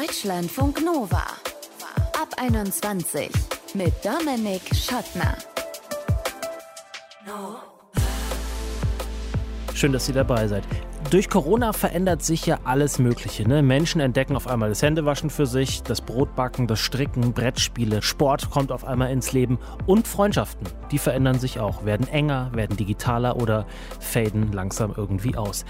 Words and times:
Deutschlandfunk 0.00 0.84
Nova. 0.84 1.22
Ab 2.20 2.34
21 2.36 3.30
mit 3.74 3.92
Dominik 4.04 4.62
Schottner. 4.74 5.36
Schön, 9.72 9.92
dass 9.92 10.08
ihr 10.08 10.14
dabei 10.14 10.48
seid. 10.48 10.64
Durch 11.10 11.30
Corona 11.30 11.72
verändert 11.72 12.24
sich 12.24 12.44
ja 12.46 12.58
alles 12.64 12.98
Mögliche. 12.98 13.46
Ne? 13.46 13.62
Menschen 13.62 14.00
entdecken 14.00 14.34
auf 14.34 14.48
einmal 14.48 14.68
das 14.68 14.82
Händewaschen 14.82 15.30
für 15.30 15.46
sich, 15.46 15.82
das 15.84 16.00
Brotbacken, 16.00 16.66
das 16.66 16.80
Stricken, 16.80 17.32
Brettspiele, 17.32 18.02
Sport 18.02 18.50
kommt 18.50 18.72
auf 18.72 18.84
einmal 18.84 19.12
ins 19.12 19.32
Leben 19.32 19.58
und 19.86 20.08
Freundschaften. 20.08 20.66
Die 20.90 20.98
verändern 20.98 21.38
sich 21.38 21.60
auch, 21.60 21.84
werden 21.84 22.08
enger, 22.08 22.50
werden 22.52 22.76
digitaler 22.76 23.36
oder 23.36 23.66
faden 24.00 24.50
langsam 24.52 24.92
irgendwie 24.96 25.36
aus. 25.36 25.64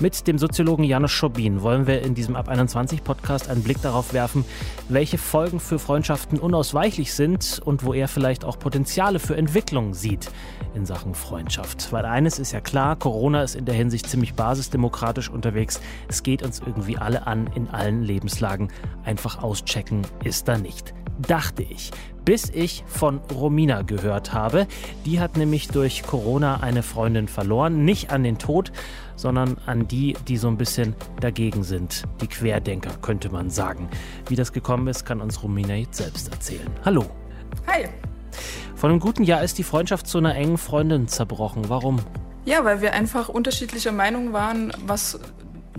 Mit 0.00 0.28
dem 0.28 0.38
Soziologen 0.38 0.84
Janusz 0.84 1.10
Schobin 1.10 1.60
wollen 1.62 1.88
wir 1.88 2.02
in 2.02 2.14
diesem 2.14 2.36
Ab 2.36 2.48
21 2.48 3.02
Podcast 3.02 3.50
einen 3.50 3.64
Blick 3.64 3.82
darauf 3.82 4.12
werfen, 4.12 4.44
welche 4.88 5.18
Folgen 5.18 5.58
für 5.58 5.80
Freundschaften 5.80 6.38
unausweichlich 6.38 7.12
sind 7.12 7.60
und 7.64 7.84
wo 7.84 7.92
er 7.92 8.06
vielleicht 8.06 8.44
auch 8.44 8.60
Potenziale 8.60 9.18
für 9.18 9.36
Entwicklung 9.36 9.94
sieht 9.94 10.30
in 10.76 10.86
Sachen 10.86 11.16
Freundschaft. 11.16 11.92
Weil 11.92 12.04
eines 12.04 12.38
ist 12.38 12.52
ja 12.52 12.60
klar, 12.60 12.94
Corona 12.94 13.42
ist 13.42 13.56
in 13.56 13.64
der 13.64 13.74
Hinsicht 13.74 14.08
ziemlich 14.08 14.34
basisdemokratisch 14.34 15.30
unterwegs. 15.30 15.80
Es 16.06 16.22
geht 16.22 16.44
uns 16.44 16.60
irgendwie 16.64 16.96
alle 16.96 17.26
an 17.26 17.50
in 17.56 17.66
allen 17.68 18.04
Lebenslagen. 18.04 18.68
Einfach 19.02 19.42
auschecken 19.42 20.02
ist 20.22 20.46
da 20.46 20.58
nicht 20.58 20.94
dachte 21.18 21.62
ich, 21.62 21.90
bis 22.24 22.50
ich 22.50 22.84
von 22.86 23.20
Romina 23.32 23.82
gehört 23.82 24.32
habe. 24.32 24.66
Die 25.04 25.20
hat 25.20 25.36
nämlich 25.36 25.68
durch 25.68 26.02
Corona 26.02 26.60
eine 26.60 26.82
Freundin 26.82 27.28
verloren, 27.28 27.84
nicht 27.84 28.10
an 28.10 28.22
den 28.22 28.38
Tod, 28.38 28.72
sondern 29.16 29.56
an 29.66 29.88
die, 29.88 30.16
die 30.28 30.36
so 30.36 30.48
ein 30.48 30.56
bisschen 30.56 30.94
dagegen 31.20 31.62
sind. 31.64 32.04
Die 32.20 32.26
Querdenker, 32.26 32.90
könnte 33.02 33.30
man 33.30 33.50
sagen. 33.50 33.88
Wie 34.28 34.36
das 34.36 34.52
gekommen 34.52 34.86
ist, 34.88 35.04
kann 35.04 35.20
uns 35.20 35.42
Romina 35.42 35.74
jetzt 35.74 35.96
selbst 35.96 36.30
erzählen. 36.30 36.68
Hallo. 36.84 37.06
Hi. 37.66 37.88
Vor 38.76 38.90
einem 38.90 39.00
guten 39.00 39.24
Jahr 39.24 39.42
ist 39.42 39.58
die 39.58 39.64
Freundschaft 39.64 40.06
zu 40.06 40.18
einer 40.18 40.36
engen 40.36 40.58
Freundin 40.58 41.08
zerbrochen. 41.08 41.68
Warum? 41.68 41.98
Ja, 42.44 42.64
weil 42.64 42.80
wir 42.80 42.94
einfach 42.94 43.28
unterschiedlicher 43.28 43.92
Meinung 43.92 44.32
waren, 44.32 44.72
was 44.86 45.18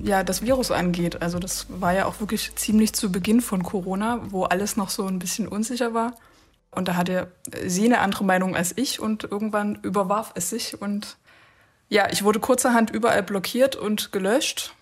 ja, 0.04 0.24
das 0.24 0.42
Virus 0.42 0.72
angeht. 0.72 1.22
Also 1.22 1.40
das 1.40 1.68
war 1.70 1.94
ja 1.94 2.06
auch 2.06 2.20
wirklich 2.20 2.56
ziemlich 2.56 2.94
zu 2.94 3.12
Beginn 3.12 3.42
von 3.42 3.64
Corona, 3.64 4.22
wo 4.30 4.44
alles 4.44 4.78
noch 4.78 4.90
so 4.90 5.06
ein 5.06 5.20
bisschen 5.20 5.48
unsicher 5.48 5.94
war. 5.94 6.16
Und 6.72 6.88
da 6.88 6.96
hatte 6.96 7.32
sie 7.66 7.86
eine 7.86 8.00
andere 8.00 8.24
Meinung 8.24 8.56
als 8.56 8.74
ich 8.78 9.00
und 9.00 9.24
irgendwann 9.24 9.76
überwarf 9.82 10.32
es 10.36 10.50
sich. 10.50 10.82
Und 10.82 11.18
ja, 11.90 12.10
ich 12.12 12.24
wurde 12.24 12.40
kurzerhand 12.40 12.92
überall 12.92 13.24
blockiert 13.24 13.76
und 13.76 14.12
gelöscht. 14.12 14.74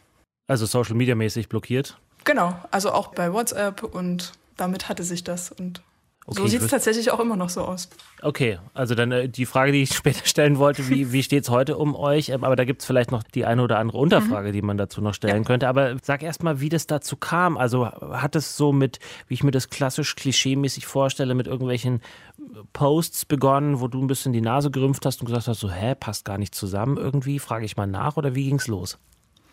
Also 0.48 0.66
Social 0.66 0.96
Media 0.96 1.16
mäßig 1.16 1.50
blockiert? 1.50 1.98
Genau, 2.24 2.60
also 2.72 2.92
auch 2.92 3.08
bei 3.14 3.32
WhatsApp 3.32 3.84
und 3.84 4.34
damit 4.58 4.90
hatte 4.90 5.04
sich 5.04 5.24
das. 5.24 5.52
Und 5.52 5.82
Okay, 6.30 6.42
so 6.42 6.48
sieht 6.48 6.62
es 6.62 6.68
tatsächlich 6.68 7.10
auch 7.10 7.22
immer 7.22 7.38
noch 7.38 7.48
so 7.48 7.62
aus. 7.62 7.88
Okay, 8.22 8.60
also 8.74 8.96
dann 8.96 9.14
äh, 9.14 9.30
die 9.30 9.46
Frage, 9.46 9.72
die 9.72 9.84
ich 9.84 9.94
später 9.96 10.26
stellen 10.26 10.58
wollte, 10.58 10.90
wie, 10.90 11.14
wie 11.14 11.24
steht 11.24 11.46
es 11.46 11.50
heute 11.50 11.78
um 11.78 11.96
euch? 11.96 12.28
Ähm, 12.28 12.44
aber 12.44 12.58
da 12.58 12.66
gibt 12.66 12.82
es 12.82 12.86
vielleicht 12.86 13.12
noch 13.12 13.24
die 13.24 13.46
eine 13.46 13.62
oder 13.62 13.80
andere 13.80 13.98
Unterfrage, 13.98 14.50
mhm. 14.50 14.54
die 14.54 14.62
man 14.62 14.78
dazu 14.78 15.00
noch 15.00 15.14
stellen 15.14 15.44
ja. 15.44 15.44
könnte. 15.44 15.70
Aber 15.70 15.96
sag 16.04 16.24
erst 16.24 16.44
mal, 16.44 16.60
wie 16.60 16.68
das 16.68 16.86
dazu 16.86 17.16
kam. 17.16 17.56
Also 17.58 17.86
hat 17.86 18.36
es 18.36 18.58
so 18.58 18.74
mit, 18.74 19.00
wie 19.30 19.36
ich 19.36 19.44
mir 19.46 19.52
das 19.52 19.70
klassisch 19.70 20.18
klischeemäßig 20.18 20.86
vorstelle, 20.86 21.34
mit 21.34 21.48
irgendwelchen 21.48 22.02
Posts 22.74 23.24
begonnen, 23.24 23.80
wo 23.80 23.88
du 23.88 24.02
ein 24.02 24.08
bisschen 24.08 24.34
die 24.34 24.42
Nase 24.42 24.70
gerümpft 24.70 25.06
hast 25.06 25.22
und 25.22 25.28
gesagt 25.28 25.48
hast, 25.48 25.62
so, 25.62 25.72
hä, 25.72 25.96
passt 25.96 26.26
gar 26.26 26.38
nicht 26.38 26.54
zusammen 26.54 26.98
irgendwie? 26.98 27.40
Frage 27.40 27.64
ich 27.64 27.78
mal 27.78 27.88
nach 27.88 28.18
oder 28.18 28.36
wie 28.36 28.44
ging 28.44 28.58
es 28.58 28.68
los? 28.68 29.00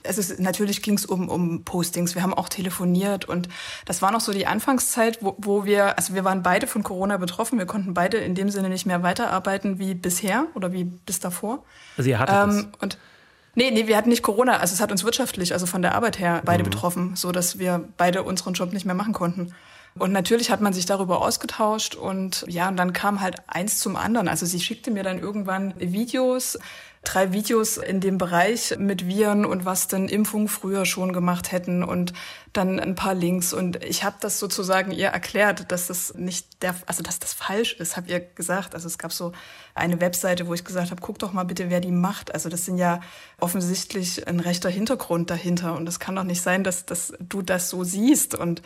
Es 0.04 0.18
ist, 0.18 0.38
natürlich 0.38 0.82
ging 0.82 0.94
es 0.94 1.06
um, 1.06 1.28
um 1.28 1.64
Postings. 1.64 2.14
Wir 2.14 2.22
haben 2.22 2.34
auch 2.34 2.48
telefoniert 2.48 3.24
und 3.24 3.48
das 3.86 4.02
war 4.02 4.12
noch 4.12 4.20
so 4.20 4.32
die 4.32 4.46
Anfangszeit, 4.46 5.18
wo, 5.22 5.34
wo 5.38 5.64
wir, 5.64 5.98
also 5.98 6.14
wir 6.14 6.24
waren 6.24 6.42
beide 6.42 6.66
von 6.66 6.82
Corona 6.82 7.16
betroffen. 7.16 7.58
Wir 7.58 7.66
konnten 7.66 7.94
beide 7.94 8.18
in 8.18 8.34
dem 8.34 8.50
Sinne 8.50 8.68
nicht 8.68 8.86
mehr 8.86 9.02
weiterarbeiten 9.02 9.78
wie 9.78 9.94
bisher 9.94 10.46
oder 10.54 10.72
wie 10.72 10.84
bis 10.84 11.20
davor. 11.20 11.64
Also 11.96 12.10
ihr 12.10 12.18
hattet 12.18 12.36
ähm, 12.36 12.68
das? 12.72 12.82
Und 12.82 12.98
Nee, 13.56 13.70
nee, 13.70 13.86
wir 13.86 13.96
hatten 13.96 14.08
nicht 14.08 14.22
Corona. 14.22 14.56
Also 14.58 14.74
es 14.74 14.80
hat 14.80 14.90
uns 14.90 15.04
wirtschaftlich, 15.04 15.52
also 15.52 15.66
von 15.66 15.80
der 15.80 15.94
Arbeit 15.94 16.18
her, 16.18 16.42
beide 16.44 16.64
mhm. 16.64 16.70
betroffen, 16.70 17.16
so 17.16 17.30
dass 17.30 17.58
wir 17.58 17.88
beide 17.96 18.24
unseren 18.24 18.54
Job 18.54 18.72
nicht 18.72 18.84
mehr 18.84 18.96
machen 18.96 19.12
konnten. 19.12 19.54
Und 19.96 20.10
natürlich 20.10 20.50
hat 20.50 20.60
man 20.60 20.72
sich 20.72 20.86
darüber 20.86 21.22
ausgetauscht 21.22 21.94
und 21.94 22.44
ja, 22.48 22.68
und 22.68 22.76
dann 22.76 22.92
kam 22.92 23.20
halt 23.20 23.36
eins 23.46 23.78
zum 23.78 23.94
anderen. 23.94 24.26
Also 24.26 24.44
sie 24.44 24.58
schickte 24.58 24.90
mir 24.90 25.04
dann 25.04 25.20
irgendwann 25.20 25.72
Videos, 25.78 26.58
drei 27.04 27.32
Videos 27.32 27.76
in 27.76 28.00
dem 28.00 28.18
Bereich 28.18 28.74
mit 28.76 29.06
Viren 29.06 29.44
und 29.44 29.64
was 29.64 29.86
denn 29.86 30.08
Impfungen 30.08 30.48
früher 30.48 30.84
schon 30.84 31.12
gemacht 31.12 31.52
hätten 31.52 31.84
und 31.84 32.12
dann 32.52 32.80
ein 32.80 32.96
paar 32.96 33.14
Links. 33.14 33.52
Und 33.52 33.84
ich 33.84 34.02
habe 34.02 34.16
das 34.18 34.40
sozusagen 34.40 34.90
ihr 34.90 35.08
erklärt, 35.08 35.70
dass 35.70 35.86
das 35.86 36.14
nicht 36.14 36.62
der, 36.64 36.74
also 36.86 37.04
dass 37.04 37.20
das 37.20 37.32
falsch 37.32 37.74
ist, 37.74 37.96
habe 37.96 38.08
ihr 38.08 38.18
gesagt. 38.18 38.74
Also 38.74 38.88
es 38.88 38.98
gab 38.98 39.12
so 39.12 39.30
eine 39.76 40.00
Webseite, 40.00 40.48
wo 40.48 40.54
ich 40.54 40.64
gesagt 40.64 40.90
habe, 40.90 41.00
guck 41.00 41.20
doch 41.20 41.32
mal 41.32 41.44
bitte, 41.44 41.70
wer 41.70 41.80
die 41.80 41.92
macht. 41.92 42.34
Also 42.34 42.48
das 42.48 42.64
sind 42.64 42.78
ja 42.78 43.00
offensichtlich 43.38 44.26
ein 44.26 44.40
rechter 44.40 44.70
Hintergrund 44.70 45.30
dahinter. 45.30 45.76
Und 45.76 45.88
es 45.88 46.00
kann 46.00 46.16
doch 46.16 46.24
nicht 46.24 46.42
sein, 46.42 46.64
dass, 46.64 46.84
dass 46.84 47.12
du 47.20 47.42
das 47.42 47.70
so 47.70 47.84
siehst. 47.84 48.34
Und 48.34 48.60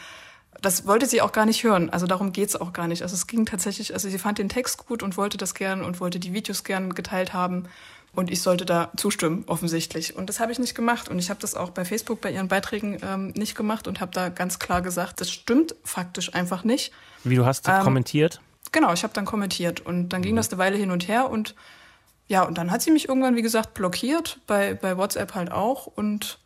das 0.60 0.86
wollte 0.86 1.06
sie 1.06 1.22
auch 1.22 1.32
gar 1.32 1.46
nicht 1.46 1.62
hören. 1.62 1.90
Also 1.90 2.06
darum 2.06 2.32
geht's 2.32 2.56
auch 2.56 2.72
gar 2.72 2.88
nicht. 2.88 3.02
Also 3.02 3.14
es 3.14 3.26
ging 3.26 3.46
tatsächlich, 3.46 3.94
also 3.94 4.08
sie 4.08 4.18
fand 4.18 4.38
den 4.38 4.48
Text 4.48 4.86
gut 4.86 5.02
und 5.02 5.16
wollte 5.16 5.36
das 5.36 5.54
gern 5.54 5.82
und 5.82 6.00
wollte 6.00 6.18
die 6.18 6.32
Videos 6.32 6.64
gern 6.64 6.94
geteilt 6.94 7.32
haben. 7.32 7.66
Und 8.14 8.30
ich 8.30 8.42
sollte 8.42 8.64
da 8.64 8.90
zustimmen, 8.96 9.44
offensichtlich. 9.46 10.16
Und 10.16 10.28
das 10.28 10.40
habe 10.40 10.50
ich 10.50 10.58
nicht 10.58 10.74
gemacht. 10.74 11.08
Und 11.08 11.18
ich 11.18 11.30
habe 11.30 11.40
das 11.40 11.54
auch 11.54 11.70
bei 11.70 11.84
Facebook 11.84 12.20
bei 12.20 12.32
ihren 12.32 12.48
Beiträgen 12.48 12.98
ähm, 13.02 13.28
nicht 13.36 13.54
gemacht 13.54 13.86
und 13.86 14.00
habe 14.00 14.10
da 14.12 14.30
ganz 14.30 14.58
klar 14.58 14.82
gesagt, 14.82 15.20
das 15.20 15.30
stimmt 15.30 15.76
faktisch 15.84 16.34
einfach 16.34 16.64
nicht. 16.64 16.92
Wie 17.22 17.36
du 17.36 17.46
hast 17.46 17.68
ähm, 17.68 17.82
kommentiert? 17.82 18.40
Genau, 18.72 18.92
ich 18.92 19.02
habe 19.02 19.14
dann 19.14 19.24
kommentiert. 19.24 19.80
Und 19.80 20.08
dann 20.08 20.22
ging 20.22 20.32
mhm. 20.32 20.38
das 20.38 20.50
eine 20.50 20.58
Weile 20.58 20.76
hin 20.76 20.90
und 20.90 21.06
her. 21.06 21.30
Und 21.30 21.54
ja, 22.26 22.42
und 22.42 22.58
dann 22.58 22.70
hat 22.70 22.82
sie 22.82 22.90
mich 22.90 23.08
irgendwann, 23.08 23.36
wie 23.36 23.42
gesagt, 23.42 23.74
blockiert, 23.74 24.40
bei, 24.46 24.74
bei 24.74 24.96
WhatsApp 24.96 25.34
halt 25.34 25.52
auch. 25.52 25.86
Und 25.86 26.38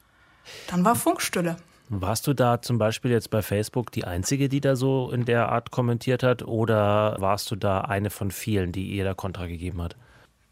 dann 0.67 0.85
war 0.85 0.97
Funkstille. 0.97 1.57
Warst 1.95 2.27
du 2.27 2.33
da 2.33 2.63
zum 2.63 2.79
Beispiel 2.79 3.11
jetzt 3.11 3.29
bei 3.29 3.43
Facebook 3.43 3.93
die 3.93 4.05
Einzige, 4.05 4.49
die 4.49 4.63
da 4.63 4.77
so 4.77 5.11
in 5.11 5.27
der 5.27 5.51
Art 5.51 5.71
kommentiert 5.71 6.23
hat? 6.23 6.43
Oder 6.43 7.17
warst 7.19 7.51
du 7.51 7.57
da 7.57 7.83
eine 7.83 8.09
von 8.09 8.31
vielen, 8.31 8.73
die 8.73 8.87
ihr 8.93 9.05
da 9.05 9.13
Kontra 9.13 9.47
gegeben 9.47 9.83
hat? 9.83 9.95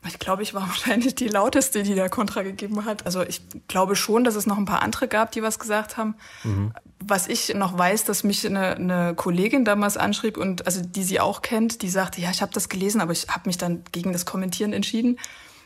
Ich 0.07 0.19
glaube, 0.19 0.43
ich 0.43 0.53
war 0.53 0.63
wahrscheinlich 0.69 1.15
die 1.15 1.29
lauteste, 1.29 1.83
die 1.83 1.95
da 1.95 2.11
Kontra 2.11 2.43
gegeben 2.43 2.85
hat. 2.85 3.07
Also 3.07 3.23
ich 3.23 3.41
glaube 3.69 3.97
schon, 3.97 4.23
dass 4.23 4.35
es 4.35 4.47
noch 4.47 4.59
ein 4.59 4.67
paar 4.67 4.83
andere 4.83 5.09
gab, 5.09 5.33
die 5.33 5.43
was 5.43 5.59
gesagt 5.59 5.97
haben. 5.97 6.15
Mhm. 6.45 6.75
Was 7.03 7.27
ich 7.27 7.55
noch 7.55 7.79
weiß, 7.79 8.05
dass 8.05 8.23
mich 8.23 8.47
eine, 8.47 8.77
eine, 8.77 9.15
Kollegin 9.15 9.65
damals 9.65 9.97
anschrieb 9.97 10.37
und 10.37 10.67
also 10.67 10.83
die 10.83 11.03
sie 11.03 11.21
auch 11.21 11.41
kennt, 11.41 11.81
die 11.81 11.89
sagte, 11.89 12.21
ja, 12.21 12.31
ich 12.31 12.43
habe 12.43 12.53
das 12.53 12.69
gelesen, 12.69 13.01
aber 13.01 13.13
ich 13.13 13.29
habe 13.29 13.49
mich 13.49 13.57
dann 13.57 13.83
gegen 13.93 14.13
das 14.13 14.27
Kommentieren 14.27 14.75
entschieden. 14.75 15.19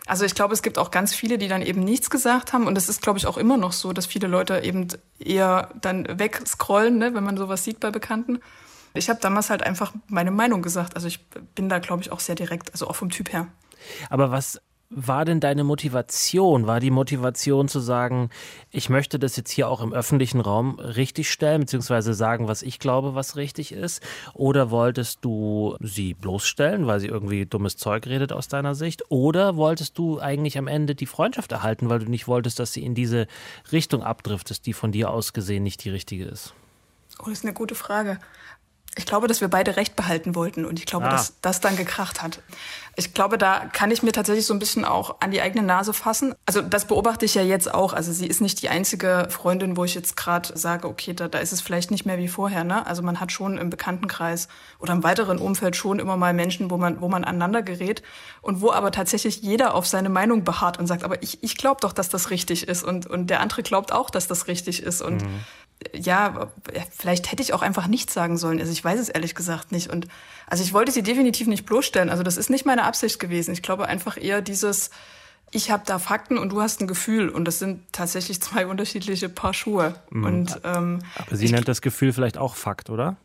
Also 0.06 0.25
ich 0.25 0.34
glaube, 0.34 0.53
es 0.53 0.62
gibt 0.62 0.78
auch 0.78 0.91
ganz 0.91 1.15
viele, 1.15 1.38
die 1.38 1.48
dann 1.48 1.62
eben 1.62 1.82
nichts 1.82 2.10
gesagt 2.10 2.53
haben. 2.53 2.66
Und 2.66 2.76
es 2.76 2.88
ist, 2.88 3.00
glaube 3.00 3.19
ich, 3.19 3.26
auch 3.26 3.38
immer 3.38 3.56
noch 3.56 3.72
so, 3.72 3.92
dass 3.92 4.06
viele 4.06 4.26
Leute 4.26 4.60
eben 4.60 4.88
eher 5.19 5.70
dann 5.81 6.06
wegscrollen, 6.19 6.98
ne, 6.98 7.15
wenn 7.15 7.25
man 7.25 7.37
sowas 7.37 7.65
sieht 7.65 7.81
bei 7.81 7.91
Bekannten. 7.91 8.41
Ich 8.93 9.09
habe 9.09 9.19
damals 9.20 9.50
halt 9.50 9.62
einfach 9.62 9.93
meine 10.09 10.31
Meinung 10.31 10.62
gesagt. 10.62 10.94
Also 10.94 11.09
ich 11.09 11.26
bin 11.54 11.69
da, 11.69 11.78
glaube 11.78 12.03
ich, 12.03 12.12
auch 12.12 12.20
sehr 12.20 12.34
direkt, 12.34 12.72
also 12.72 12.87
auch 12.87 12.97
vom 12.97 13.10
Typ 13.10 13.32
her. 13.32 13.48
Aber 14.10 14.31
was 14.31 14.60
war 14.90 15.24
denn 15.24 15.40
deine 15.40 15.64
Motivation? 15.64 16.66
War 16.66 16.80
die 16.80 16.90
Motivation 16.90 17.68
zu 17.68 17.80
sagen, 17.80 18.30
ich 18.70 18.88
möchte 18.88 19.18
das 19.18 19.36
jetzt 19.36 19.50
hier 19.50 19.68
auch 19.68 19.82
im 19.82 19.92
öffentlichen 19.92 20.40
Raum 20.40 20.78
richtig 20.78 21.30
stellen, 21.30 21.62
beziehungsweise 21.62 22.14
sagen, 22.14 22.48
was 22.48 22.62
ich 22.62 22.78
glaube, 22.78 23.14
was 23.14 23.36
richtig 23.36 23.72
ist? 23.72 24.02
Oder 24.34 24.70
wolltest 24.70 25.24
du 25.24 25.76
sie 25.80 26.14
bloßstellen, 26.14 26.86
weil 26.86 27.00
sie 27.00 27.08
irgendwie 27.08 27.46
dummes 27.46 27.76
Zeug 27.76 28.06
redet 28.06 28.32
aus 28.32 28.48
deiner 28.48 28.74
Sicht? 28.74 29.02
Oder 29.10 29.56
wolltest 29.56 29.98
du 29.98 30.20
eigentlich 30.20 30.58
am 30.58 30.68
Ende 30.68 30.94
die 30.94 31.06
Freundschaft 31.06 31.52
erhalten, 31.52 31.88
weil 31.88 32.00
du 32.00 32.10
nicht 32.10 32.28
wolltest, 32.28 32.58
dass 32.58 32.72
sie 32.72 32.84
in 32.84 32.94
diese 32.94 33.26
Richtung 33.72 34.02
abdriftest, 34.02 34.66
die 34.66 34.72
von 34.72 34.92
dir 34.92 35.10
aus 35.10 35.32
gesehen 35.32 35.62
nicht 35.62 35.84
die 35.84 35.90
richtige 35.90 36.24
ist? 36.24 36.54
Oh, 37.20 37.24
das 37.26 37.38
ist 37.38 37.44
eine 37.44 37.54
gute 37.54 37.75
Frage. 37.75 38.19
Ich 38.96 39.06
glaube, 39.06 39.26
dass 39.26 39.41
wir 39.41 39.49
beide 39.49 39.76
Recht 39.76 39.96
behalten 39.96 40.35
wollten 40.35 40.64
und 40.64 40.79
ich 40.79 40.87
glaube, 40.87 41.06
ah. 41.06 41.11
dass 41.11 41.35
das 41.41 41.61
dann 41.61 41.76
gekracht 41.76 42.23
hat. 42.23 42.41
Ich 42.96 43.12
glaube, 43.12 43.38
da 43.38 43.67
kann 43.73 43.91
ich 43.91 44.05
mir 44.05 44.12
tatsächlich 44.12 44.46
so 44.46 44.55
ein 44.55 44.61
bisschen 44.61 44.85
auch 44.85 45.17
an 45.20 45.32
die 45.32 45.41
eigene 45.41 45.64
Nase 45.64 45.93
fassen. 45.93 46.35
Also 46.46 46.62
das 46.62 46.85
beobachte 46.85 47.25
ich 47.25 47.35
ja 47.35 47.43
jetzt 47.43 47.73
auch. 47.73 47.93
Also 47.93 48.12
sie 48.12 48.26
ist 48.26 48.41
nicht 48.41 48.62
die 48.62 48.69
einzige 48.69 49.26
Freundin, 49.31 49.76
wo 49.76 49.85
ich 49.85 49.96
jetzt 49.96 50.17
gerade 50.17 50.56
sage, 50.56 50.87
okay, 50.87 51.12
da, 51.12 51.26
da 51.26 51.38
ist 51.38 51.52
es 51.52 51.61
vielleicht 51.61 51.91
nicht 51.91 52.06
mehr 52.06 52.19
wie 52.19 52.29
vorher. 52.29 52.62
Ne? 52.62 52.87
Also 52.87 53.02
man 53.02 53.19
hat 53.19 53.32
schon 53.32 53.58
im 53.58 53.69
Bekanntenkreis 53.69 54.46
oder 54.79 54.93
im 54.93 55.02
weiteren 55.02 55.38
Umfeld 55.38 55.75
schon 55.75 55.99
immer 55.99 56.17
mal 56.17 56.32
Menschen, 56.35 56.70
wo 56.70 56.76
man, 56.76 57.00
wo 57.00 57.08
man 57.08 57.25
aneinander 57.25 57.62
gerät 57.62 58.02
und 58.43 58.61
wo 58.61 58.70
aber 58.70 58.93
tatsächlich 58.93 59.43
jeder 59.43 59.75
auf 59.75 59.88
seine 59.88 60.08
Meinung 60.08 60.44
beharrt 60.44 60.79
und 60.79 60.87
sagt, 60.87 61.02
aber 61.02 61.20
ich, 61.20 61.43
ich 61.43 61.56
glaube 61.56 61.81
doch, 61.81 61.93
dass 61.93 62.08
das 62.08 62.31
richtig 62.31 62.69
ist 62.69 62.85
und, 62.85 63.06
und 63.06 63.29
der 63.29 63.40
andere 63.40 63.64
glaubt 63.64 63.90
auch, 63.90 64.08
dass 64.08 64.29
das 64.29 64.47
richtig 64.47 64.82
ist. 64.82 65.02
Und 65.02 65.23
mhm 65.23 65.40
ja, 65.94 66.50
vielleicht 66.91 67.31
hätte 67.31 67.43
ich 67.43 67.52
auch 67.52 67.62
einfach 67.62 67.87
nichts 67.87 68.14
sagen 68.14 68.37
sollen. 68.37 68.58
Also 68.58 68.73
ich 68.73 68.85
weiß 68.85 68.99
es 68.99 69.08
ehrlich 69.08 69.35
gesagt 69.35 69.73
nicht. 69.73 69.91
Und 69.91 70.08
also 70.46 70.62
ich 70.62 70.73
wollte 70.73 70.93
sie 70.93 71.02
definitiv 71.02 71.46
nicht 71.46 71.67
bloßstellen. 71.67 72.11
Also 72.11 72.23
das 72.23 72.37
ist 72.37 72.50
nicht 72.50 72.67
meine 72.67 72.85
Absicht 72.85 73.19
gewesen. 73.19 73.52
Ich 73.52 73.62
glaube 73.62 73.87
einfach 73.87 74.17
eher 74.17 74.43
dieses, 74.43 74.91
ich 75.50 75.70
habe 75.70 75.85
da 75.87 75.99
Fakten 75.99 76.38
und 76.38 76.50
du 76.50 76.61
hast 76.61 76.81
ein 76.81 76.87
Gefühl 76.87 77.29
und 77.29 77.44
das 77.44 77.58
sind 77.58 77.93
tatsächlich 77.93 78.41
zwei 78.43 78.67
unterschiedliche 78.69 79.29
Paar 79.29 79.55
Schuhe. 79.55 79.94
Mhm. 80.11 80.25
Und, 80.25 80.61
ähm, 80.64 81.00
Aber 81.17 81.37
sie 81.37 81.49
nennt 81.49 81.69
das 81.69 81.81
Gefühl 81.81 82.12
vielleicht 82.12 82.38
auch 82.38 82.56
Fakt, 82.56 82.90
oder? 82.90 83.17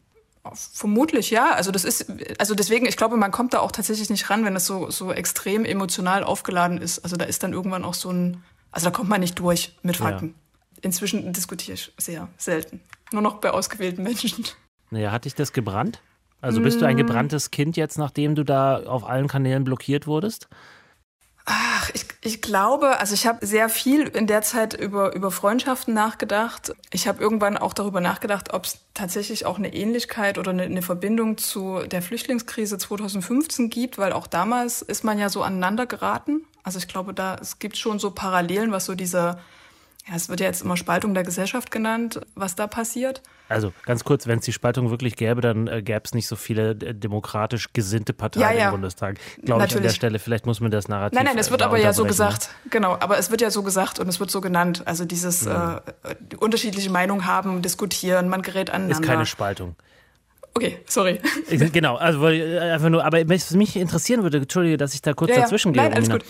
Vermutlich 0.53 1.31
ja. 1.31 1.51
Also 1.51 1.71
das 1.71 1.83
ist, 1.83 2.11
also 2.39 2.55
deswegen, 2.55 2.85
ich 2.85 2.97
glaube, 2.97 3.17
man 3.17 3.31
kommt 3.31 3.53
da 3.53 3.59
auch 3.59 3.71
tatsächlich 3.71 4.09
nicht 4.09 4.29
ran, 4.29 4.45
wenn 4.45 4.53
das 4.53 4.65
so, 4.65 4.89
so 4.89 5.11
extrem 5.11 5.65
emotional 5.65 6.23
aufgeladen 6.23 6.77
ist. 6.77 6.99
Also 6.99 7.17
da 7.17 7.25
ist 7.25 7.43
dann 7.43 7.53
irgendwann 7.53 7.83
auch 7.83 7.93
so 7.93 8.11
ein, 8.11 8.43
also 8.71 8.85
da 8.85 8.91
kommt 8.91 9.09
man 9.09 9.19
nicht 9.19 9.37
durch 9.39 9.75
mit 9.83 9.97
Fakten. 9.97 10.27
Ja. 10.27 10.33
Inzwischen 10.81 11.31
diskutiere 11.33 11.75
ich 11.75 11.91
sehr 11.97 12.27
selten. 12.37 12.81
Nur 13.11 13.21
noch 13.21 13.35
bei 13.35 13.51
ausgewählten 13.51 14.03
Menschen. 14.03 14.45
Naja, 14.91 15.11
hat 15.11 15.25
dich 15.25 15.35
das 15.35 15.53
gebrannt? 15.53 16.01
Also 16.41 16.61
bist 16.61 16.81
du 16.81 16.85
ein 16.85 16.95
mm. 16.95 16.99
gebranntes 16.99 17.51
Kind 17.51 17.75
jetzt, 17.75 17.97
nachdem 17.97 18.33
du 18.33 18.43
da 18.43 18.83
auf 18.83 19.03
allen 19.03 19.27
Kanälen 19.27 19.65
blockiert 19.65 20.07
wurdest? 20.07 20.47
Ach, 21.45 21.89
ich, 21.93 22.05
ich 22.21 22.41
glaube, 22.41 22.99
also 22.99 23.13
ich 23.13 23.25
habe 23.25 23.45
sehr 23.45 23.69
viel 23.69 24.03
in 24.03 24.27
der 24.27 24.43
Zeit 24.43 24.73
über, 24.75 25.15
über 25.15 25.31
Freundschaften 25.31 25.93
nachgedacht. 25.93 26.73
Ich 26.91 27.07
habe 27.07 27.21
irgendwann 27.21 27.57
auch 27.57 27.73
darüber 27.73 28.01
nachgedacht, 28.01 28.53
ob 28.53 28.65
es 28.65 28.79
tatsächlich 28.93 29.47
auch 29.47 29.57
eine 29.57 29.73
Ähnlichkeit 29.73 30.37
oder 30.37 30.51
eine, 30.51 30.63
eine 30.63 30.83
Verbindung 30.83 31.37
zu 31.37 31.79
der 31.87 32.03
Flüchtlingskrise 32.03 32.77
2015 32.77 33.69
gibt, 33.69 33.97
weil 33.97 34.13
auch 34.13 34.27
damals 34.27 34.81
ist 34.81 35.03
man 35.03 35.17
ja 35.17 35.29
so 35.29 35.41
aneinander 35.41 35.87
geraten. 35.87 36.45
Also 36.63 36.77
ich 36.77 36.87
glaube, 36.87 37.13
da 37.13 37.35
es 37.41 37.57
gibt 37.57 37.77
schon 37.77 37.97
so 37.99 38.11
Parallelen, 38.11 38.71
was 38.71 38.85
so 38.85 38.93
diese 38.93 39.39
ja, 40.09 40.15
es 40.15 40.29
wird 40.29 40.39
ja 40.39 40.47
jetzt 40.47 40.61
immer 40.63 40.75
Spaltung 40.75 41.13
der 41.13 41.23
Gesellschaft 41.23 41.69
genannt, 41.71 42.19
was 42.35 42.55
da 42.55 42.67
passiert. 42.67 43.21
Also 43.47 43.73
ganz 43.85 44.03
kurz, 44.03 44.27
wenn 44.27 44.39
es 44.39 44.45
die 44.45 44.53
Spaltung 44.53 44.89
wirklich 44.89 45.15
gäbe, 45.15 45.41
dann 45.41 45.67
äh, 45.67 45.81
gäbe 45.81 46.01
es 46.03 46.13
nicht 46.13 46.27
so 46.27 46.35
viele 46.35 46.71
äh, 46.71 46.93
demokratisch 46.93 47.73
gesinnte 47.73 48.13
Parteien 48.13 48.43
ja, 48.43 48.51
ja. 48.51 48.65
im 48.65 48.71
Bundestag. 48.71 49.17
Glaube 49.43 49.65
ich 49.65 49.75
an 49.75 49.83
der 49.83 49.89
Stelle. 49.89 50.19
Vielleicht 50.19 50.45
muss 50.45 50.61
man 50.61 50.71
das 50.71 50.87
Narrativ. 50.87 51.15
Nein, 51.15 51.25
nein, 51.25 51.37
es 51.37 51.51
wird 51.51 51.61
aber 51.61 51.79
ja 51.79 51.93
so 51.93 52.05
gesagt. 52.05 52.49
Genau, 52.69 52.97
aber 52.99 53.17
es 53.17 53.29
wird 53.31 53.41
ja 53.41 53.51
so 53.51 53.63
gesagt 53.63 53.99
und 53.99 54.07
es 54.07 54.19
wird 54.19 54.31
so 54.31 54.41
genannt. 54.41 54.83
Also 54.85 55.05
dieses 55.05 55.45
ja. 55.45 55.81
äh, 56.03 56.35
unterschiedliche 56.37 56.89
Meinungen 56.89 57.25
haben, 57.25 57.61
diskutieren, 57.61 58.29
man 58.29 58.41
gerät 58.41 58.69
aneinander. 58.69 58.99
Ist 58.99 59.07
keine 59.07 59.25
Spaltung. 59.25 59.75
Okay, 60.55 60.79
sorry. 60.87 61.19
Genau, 61.49 61.95
also 61.97 62.27
äh, 62.27 62.59
einfach 62.59 62.89
nur, 62.89 63.05
aber 63.05 63.27
was 63.29 63.51
mich 63.53 63.75
interessieren 63.75 64.23
würde, 64.23 64.39
entschuldige, 64.39 64.77
dass 64.77 64.93
ich 64.93 65.01
da 65.01 65.13
kurz 65.13 65.31
ja, 65.31 65.41
dazwischen 65.41 65.73
gehe. 65.73 65.83
Nein, 65.83 65.93
alles 65.93 66.09
gut. 66.09 66.25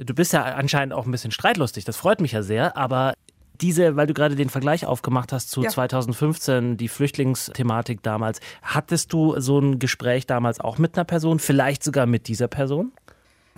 Du 0.00 0.14
bist 0.14 0.32
ja 0.32 0.44
anscheinend 0.44 0.94
auch 0.94 1.06
ein 1.06 1.10
bisschen 1.10 1.32
streitlustig, 1.32 1.84
das 1.84 1.96
freut 1.96 2.20
mich 2.20 2.30
ja 2.30 2.44
sehr, 2.44 2.76
aber 2.76 3.14
diese, 3.60 3.96
weil 3.96 4.06
du 4.06 4.14
gerade 4.14 4.36
den 4.36 4.48
Vergleich 4.48 4.86
aufgemacht 4.86 5.32
hast 5.32 5.50
zu 5.50 5.64
ja. 5.64 5.70
2015, 5.70 6.76
die 6.76 6.86
Flüchtlingsthematik 6.86 8.00
damals, 8.04 8.38
hattest 8.62 9.12
du 9.12 9.40
so 9.40 9.58
ein 9.58 9.80
Gespräch 9.80 10.24
damals 10.26 10.60
auch 10.60 10.78
mit 10.78 10.96
einer 10.96 11.04
Person, 11.04 11.40
vielleicht 11.40 11.82
sogar 11.82 12.06
mit 12.06 12.28
dieser 12.28 12.46
Person? 12.46 12.92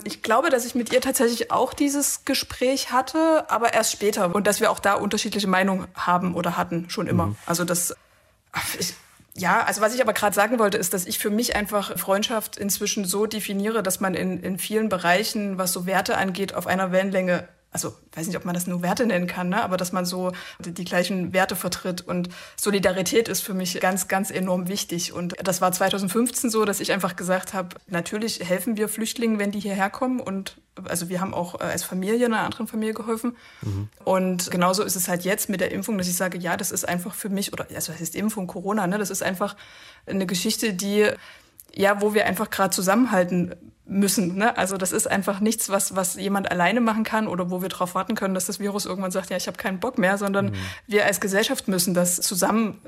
Ich 0.03 0.23
glaube, 0.23 0.49
dass 0.49 0.65
ich 0.65 0.73
mit 0.73 0.91
ihr 0.91 0.99
tatsächlich 0.99 1.51
auch 1.51 1.75
dieses 1.75 2.25
Gespräch 2.25 2.91
hatte, 2.91 3.45
aber 3.49 3.75
erst 3.75 3.91
später 3.91 4.33
und 4.33 4.47
dass 4.47 4.59
wir 4.59 4.71
auch 4.71 4.79
da 4.79 4.95
unterschiedliche 4.95 5.47
Meinungen 5.47 5.87
haben 5.93 6.33
oder 6.33 6.57
hatten, 6.57 6.89
schon 6.89 7.05
immer. 7.05 7.27
Mhm. 7.27 7.35
Also 7.45 7.65
das, 7.65 7.95
ich, 8.79 8.95
ja, 9.37 9.63
also 9.63 9.81
was 9.81 9.95
ich 9.95 10.01
aber 10.01 10.13
gerade 10.13 10.35
sagen 10.35 10.59
wollte, 10.59 10.77
ist, 10.77 10.93
dass 10.93 11.05
ich 11.05 11.19
für 11.19 11.29
mich 11.29 11.55
einfach 11.55 11.97
Freundschaft 11.97 12.57
inzwischen 12.57 13.05
so 13.05 13.25
definiere, 13.25 13.81
dass 13.81 13.99
man 13.99 14.13
in, 14.13 14.41
in 14.41 14.57
vielen 14.57 14.89
Bereichen, 14.89 15.57
was 15.57 15.71
so 15.71 15.85
Werte 15.85 16.17
angeht, 16.17 16.53
auf 16.53 16.67
einer 16.67 16.91
Wellenlänge 16.91 17.47
also 17.71 17.95
weiß 18.13 18.27
nicht, 18.27 18.35
ob 18.35 18.43
man 18.43 18.53
das 18.53 18.67
nur 18.67 18.81
Werte 18.81 19.05
nennen 19.05 19.27
kann, 19.27 19.47
ne? 19.49 19.63
aber 19.63 19.77
dass 19.77 19.93
man 19.93 20.05
so 20.05 20.33
die, 20.59 20.73
die, 20.73 20.83
gleichen 20.83 21.31
Werte 21.31 21.55
vertritt. 21.55 22.01
Und 22.01 22.27
Solidarität 22.57 23.29
ist 23.29 23.41
für 23.41 23.53
mich 23.53 23.79
ganz, 23.79 24.09
ganz 24.09 24.29
enorm 24.29 24.67
wichtig. 24.67 25.13
Und 25.13 25.35
das 25.41 25.61
war 25.61 25.71
2015 25.71 26.49
so, 26.49 26.65
dass 26.65 26.81
ich 26.81 26.91
einfach 26.91 27.15
gesagt 27.15 27.53
habe, 27.53 27.69
natürlich 27.87 28.41
helfen 28.43 28.75
wir 28.75 28.89
Flüchtlingen, 28.89 29.39
wenn 29.39 29.51
die 29.51 29.61
hierher 29.61 29.89
kommen. 29.89 30.19
Und 30.19 30.57
also 30.83 31.07
wir 31.07 31.21
haben 31.21 31.33
auch 31.33 31.61
äh, 31.61 31.63
als 31.63 31.83
Familie 31.83 32.25
einer 32.25 32.41
anderen 32.41 32.67
Familie 32.67 32.93
geholfen. 32.93 33.37
Mhm. 33.61 33.87
Und 34.03 34.51
genauso 34.51 34.83
ist 34.83 34.97
es 34.97 35.07
halt 35.07 35.23
jetzt 35.23 35.49
mit 35.49 35.61
der 35.61 35.71
Impfung, 35.71 35.97
dass 35.97 36.09
ich 36.09 36.17
sage, 36.17 36.37
ja, 36.37 36.57
das 36.57 36.71
ist 36.71 36.85
einfach 36.85 37.13
für 37.13 37.29
mich, 37.29 37.53
oder 37.53 37.67
also 37.73 37.93
das 37.93 38.01
heißt 38.01 38.15
Impfung, 38.15 38.47
Corona, 38.47 38.85
ne? 38.85 38.97
das 38.97 39.09
ist 39.09 39.23
einfach 39.23 39.55
eine 40.05 40.25
Geschichte, 40.25 40.73
die 40.73 41.07
ja, 41.73 42.01
wo 42.01 42.13
wir 42.13 42.25
einfach 42.25 42.49
gerade 42.49 42.71
zusammenhalten 42.71 43.55
müssen. 43.91 44.37
Ne? 44.37 44.57
Also 44.57 44.77
das 44.77 44.91
ist 44.91 45.07
einfach 45.07 45.41
nichts, 45.41 45.69
was, 45.69 45.95
was 45.95 46.15
jemand 46.15 46.49
alleine 46.49 46.81
machen 46.81 47.03
kann 47.03 47.27
oder 47.27 47.51
wo 47.51 47.61
wir 47.61 47.69
darauf 47.69 47.93
warten 47.93 48.15
können, 48.15 48.33
dass 48.33 48.45
das 48.45 48.59
Virus 48.59 48.85
irgendwann 48.85 49.11
sagt, 49.11 49.29
ja, 49.29 49.37
ich 49.37 49.47
habe 49.47 49.57
keinen 49.57 49.79
Bock 49.79 49.97
mehr, 49.97 50.17
sondern 50.17 50.47
mhm. 50.47 50.55
wir 50.87 51.05
als 51.05 51.19
Gesellschaft 51.19 51.67
müssen 51.67 51.93
das 51.93 52.15
zusammen 52.15 52.79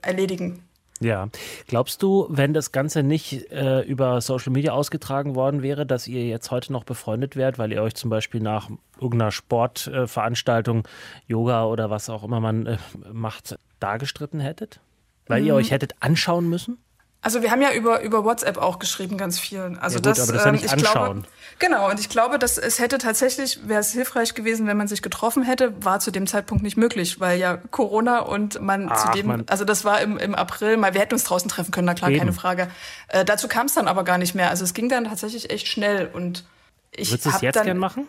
erledigen. 0.00 0.62
Ja. 1.00 1.28
Glaubst 1.66 2.02
du, 2.02 2.26
wenn 2.30 2.54
das 2.54 2.70
Ganze 2.70 3.02
nicht 3.02 3.50
äh, 3.50 3.80
über 3.82 4.20
Social 4.20 4.52
Media 4.52 4.72
ausgetragen 4.72 5.34
worden 5.34 5.62
wäre, 5.62 5.84
dass 5.84 6.06
ihr 6.06 6.24
jetzt 6.24 6.50
heute 6.52 6.72
noch 6.72 6.84
befreundet 6.84 7.34
wärt, 7.34 7.58
weil 7.58 7.72
ihr 7.72 7.82
euch 7.82 7.96
zum 7.96 8.10
Beispiel 8.10 8.40
nach 8.40 8.70
irgendeiner 9.00 9.32
Sportveranstaltung, 9.32 10.84
äh, 10.84 10.88
Yoga 11.26 11.64
oder 11.66 11.90
was 11.90 12.08
auch 12.08 12.22
immer 12.22 12.38
man 12.38 12.66
äh, 12.66 12.78
macht, 13.12 13.58
dargestritten 13.80 14.38
hättet? 14.38 14.80
Weil 15.26 15.40
mhm. 15.40 15.48
ihr 15.48 15.54
euch 15.56 15.72
hättet 15.72 15.94
anschauen 16.00 16.48
müssen? 16.48 16.78
Also 17.24 17.40
wir 17.40 17.50
haben 17.50 17.62
ja 17.62 17.72
über, 17.72 18.02
über 18.02 18.22
WhatsApp 18.22 18.58
auch 18.58 18.78
geschrieben, 18.78 19.16
ganz 19.16 19.38
viel. 19.38 19.78
Also 19.80 19.96
ja 19.96 20.02
gut, 20.02 20.06
das, 20.06 20.28
aber 20.28 20.32
das 20.36 20.44
ähm, 20.46 20.54
ich 20.56 20.70
anschauen. 20.70 21.22
Glaube, 21.22 21.28
genau, 21.58 21.90
und 21.90 21.98
ich 21.98 22.10
glaube, 22.10 22.38
dass 22.38 22.58
es 22.58 22.78
hätte 22.78 22.98
tatsächlich, 22.98 23.66
wäre 23.66 23.80
es 23.80 23.92
hilfreich 23.92 24.34
gewesen, 24.34 24.66
wenn 24.66 24.76
man 24.76 24.88
sich 24.88 25.00
getroffen 25.00 25.42
hätte, 25.42 25.72
war 25.82 26.00
zu 26.00 26.10
dem 26.10 26.26
Zeitpunkt 26.26 26.62
nicht 26.62 26.76
möglich, 26.76 27.20
weil 27.20 27.38
ja 27.38 27.56
Corona 27.70 28.18
und 28.18 28.60
man 28.60 28.90
Ach, 28.90 29.06
zu 29.06 29.12
dem, 29.12 29.26
man. 29.26 29.44
also 29.48 29.64
das 29.64 29.86
war 29.86 30.02
im, 30.02 30.18
im 30.18 30.34
April, 30.34 30.76
mal, 30.76 30.92
wir 30.92 31.00
hätten 31.00 31.14
uns 31.14 31.24
draußen 31.24 31.48
treffen 31.48 31.70
können, 31.70 31.86
na 31.86 31.94
klar, 31.94 32.10
Eben. 32.10 32.18
keine 32.18 32.34
Frage. 32.34 32.68
Äh, 33.08 33.24
dazu 33.24 33.48
kam 33.48 33.66
es 33.66 33.74
dann 33.74 33.88
aber 33.88 34.04
gar 34.04 34.18
nicht 34.18 34.34
mehr. 34.34 34.50
Also 34.50 34.62
es 34.62 34.74
ging 34.74 34.90
dann 34.90 35.04
tatsächlich 35.04 35.48
echt 35.48 35.66
schnell 35.66 36.10
und 36.12 36.44
ich 36.90 37.10
Würdest 37.10 37.24
du 37.24 37.30
es 37.30 37.40
jetzt 37.40 37.56
dann, 37.56 37.64
gern 37.64 37.78
machen? 37.78 38.06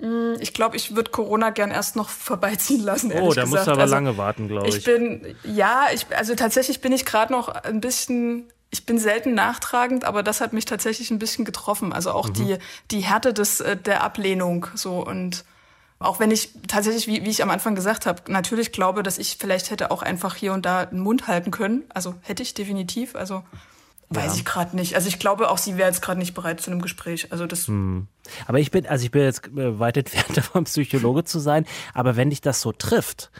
Mm, 0.00 0.34
ich 0.40 0.52
glaube, 0.54 0.76
ich 0.76 0.96
würde 0.96 1.10
Corona 1.10 1.50
gern 1.50 1.70
erst 1.70 1.96
noch 1.96 2.08
vorbeiziehen 2.10 2.82
lassen. 2.82 3.12
Oh, 3.12 3.32
da 3.32 3.46
musst 3.46 3.66
du 3.66 3.70
aber 3.72 3.82
also, 3.82 3.94
lange 3.94 4.16
warten, 4.16 4.48
glaube 4.48 4.68
ich. 4.68 4.76
Ich 4.76 4.84
bin, 4.84 5.36
ja, 5.44 5.86
ich, 5.92 6.06
also 6.16 6.34
tatsächlich 6.34 6.80
bin 6.80 6.92
ich 6.92 7.04
gerade 7.04 7.32
noch 7.32 7.48
ein 7.48 7.80
bisschen, 7.80 8.44
ich 8.70 8.86
bin 8.86 8.98
selten 8.98 9.34
nachtragend, 9.34 10.04
aber 10.04 10.22
das 10.22 10.40
hat 10.40 10.52
mich 10.52 10.64
tatsächlich 10.64 11.10
ein 11.10 11.18
bisschen 11.18 11.44
getroffen. 11.44 11.92
Also 11.92 12.10
auch 12.10 12.28
mhm. 12.28 12.34
die, 12.34 12.56
die 12.90 13.00
Härte 13.00 13.32
des, 13.32 13.60
äh, 13.60 13.76
der 13.76 14.02
Ablehnung, 14.02 14.66
so 14.74 15.04
und 15.04 15.44
auch 16.00 16.20
wenn 16.20 16.30
ich 16.30 16.50
tatsächlich, 16.68 17.06
wie, 17.06 17.24
wie 17.24 17.30
ich 17.30 17.42
am 17.42 17.50
Anfang 17.50 17.74
gesagt 17.74 18.04
habe, 18.04 18.30
natürlich 18.30 18.72
glaube, 18.72 19.02
dass 19.02 19.16
ich 19.16 19.36
vielleicht 19.38 19.70
hätte 19.70 19.90
auch 19.90 20.02
einfach 20.02 20.34
hier 20.34 20.52
und 20.52 20.66
da 20.66 20.84
den 20.86 20.98
Mund 20.98 21.28
halten 21.28 21.50
können. 21.50 21.84
Also 21.88 22.14
hätte 22.20 22.42
ich 22.42 22.52
definitiv. 22.52 23.14
Also 23.14 23.42
Weiß 24.10 24.32
ja. 24.32 24.38
ich 24.38 24.44
gerade 24.44 24.76
nicht. 24.76 24.94
Also 24.94 25.08
ich 25.08 25.18
glaube 25.18 25.50
auch, 25.50 25.58
sie 25.58 25.76
wäre 25.76 25.88
jetzt 25.88 26.02
gerade 26.02 26.18
nicht 26.18 26.34
bereit 26.34 26.60
zu 26.60 26.70
einem 26.70 26.82
Gespräch. 26.82 27.32
Also 27.32 27.46
das. 27.46 27.66
Hm. 27.66 28.06
Aber 28.46 28.58
ich 28.58 28.70
bin, 28.70 28.86
also 28.86 29.04
ich 29.04 29.10
bin 29.10 29.22
jetzt 29.22 29.46
äh, 29.48 29.78
weit 29.78 29.96
entfernt 29.96 30.34
davon, 30.36 30.64
Psychologe 30.64 31.24
zu 31.24 31.38
sein. 31.38 31.66
Aber 31.92 32.16
wenn 32.16 32.30
dich 32.30 32.40
das 32.40 32.60
so 32.60 32.72
trifft, 32.72 33.30